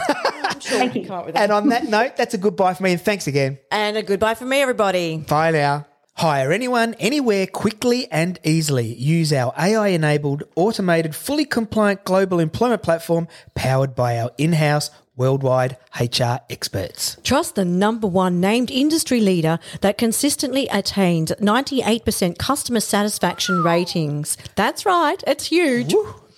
Thank 0.59 0.95
you. 0.95 1.05
Come 1.05 1.19
up 1.19 1.25
with 1.25 1.35
that. 1.35 1.43
and 1.43 1.51
on 1.51 1.69
that 1.69 1.85
note, 1.85 2.17
that's 2.17 2.33
a 2.33 2.37
goodbye 2.37 2.73
for 2.73 2.83
me. 2.83 2.91
And 2.93 3.01
thanks 3.01 3.27
again. 3.27 3.57
And 3.71 3.97
a 3.97 4.03
goodbye 4.03 4.33
for 4.35 4.45
me, 4.45 4.61
everybody. 4.61 5.17
Bye 5.17 5.51
now. 5.51 5.85
Hire 6.17 6.51
anyone, 6.51 6.95
anywhere, 6.95 7.45
quickly 7.45 8.11
and 8.11 8.39
easily. 8.43 8.87
Use 8.95 9.31
our 9.31 9.53
AI 9.55 9.89
enabled, 9.89 10.41
automated, 10.55 11.13
fully 11.15 11.45
compliant 11.45 12.05
global 12.05 12.39
employment 12.39 12.81
platform 12.81 13.27
powered 13.53 13.93
by 13.93 14.17
our 14.17 14.31
in 14.39 14.53
house, 14.53 14.89
worldwide 15.15 15.77
HR 15.99 16.37
experts. 16.49 17.17
Trust 17.23 17.53
the 17.53 17.65
number 17.65 18.07
one 18.07 18.39
named 18.41 18.71
industry 18.71 19.19
leader 19.19 19.59
that 19.81 19.99
consistently 19.99 20.67
attains 20.69 21.31
98% 21.33 22.39
customer 22.39 22.79
satisfaction 22.79 23.61
ratings. 23.61 24.37
That's 24.55 24.87
right, 24.87 25.23
it's 25.27 25.45
huge. 25.45 25.93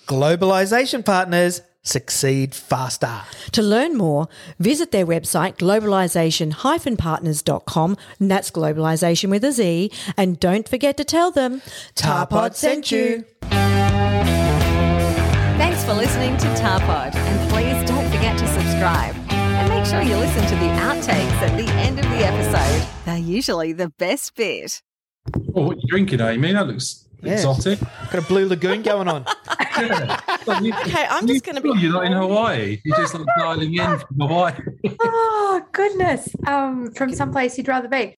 Globalization 0.06 1.02
partners 1.02 1.62
succeed 1.82 2.54
faster. 2.54 3.22
To 3.52 3.62
learn 3.62 3.96
more, 3.96 4.28
visit 4.58 4.90
their 4.92 5.06
website 5.06 5.56
globalization-partners.com, 5.56 7.96
and 8.18 8.30
that's 8.30 8.50
globalization 8.50 9.30
with 9.30 9.44
a 9.44 9.52
Z, 9.52 9.90
and 10.16 10.40
don't 10.40 10.68
forget 10.68 10.96
to 10.96 11.04
tell 11.04 11.30
them 11.30 11.60
Tarpod 11.94 12.54
sent 12.54 12.90
you. 12.90 13.24
Thanks 15.58 15.84
for 15.84 15.94
listening 15.94 16.36
to 16.38 16.46
Tarpod, 16.54 17.14
and 17.14 17.50
please 17.50 17.84
don't 17.88 18.10
forget 18.10 18.38
to 18.38 18.46
subscribe. 18.46 19.14
And 19.30 19.68
make 19.68 19.84
sure 19.84 20.00
you 20.00 20.16
listen 20.16 20.46
to 20.46 20.54
the 20.56 20.70
outtakes 20.80 21.42
at 21.42 21.54
the 21.56 21.68
end 21.72 21.98
of 21.98 22.06
the 22.06 22.24
episode. 22.24 22.86
They're 23.04 23.18
usually 23.18 23.72
the 23.72 23.90
best 23.90 24.34
bit. 24.34 24.82
Oh, 25.54 25.66
what 25.66 25.82
you 25.82 25.88
drinking, 25.88 26.20
Amy? 26.20 26.52
That 26.52 26.66
looks 26.66 27.06
Yeah. 27.22 27.32
exotic. 27.34 27.78
Got 28.10 28.14
a 28.14 28.22
blue 28.22 28.46
lagoon 28.48 28.82
going 28.82 29.08
on. 29.08 29.24
Okay, 30.50 31.06
I'm 31.08 31.26
just 31.26 31.44
going 31.44 31.54
to 31.56 31.60
be. 31.62 31.70
You're 31.78 31.92
not 31.92 32.04
in 32.04 32.12
Hawaii. 32.12 32.80
You're 32.84 32.96
just 32.96 33.14
like 33.14 33.24
dialing 33.38 33.72
in 33.74 33.98
from 33.98 34.16
Hawaii. 34.20 34.52
Oh 35.00 35.62
goodness! 35.72 36.28
Um, 36.46 36.92
from 36.92 37.12
someplace 37.12 37.56
you'd 37.58 37.68
rather 37.68 37.88
be. 37.88 38.08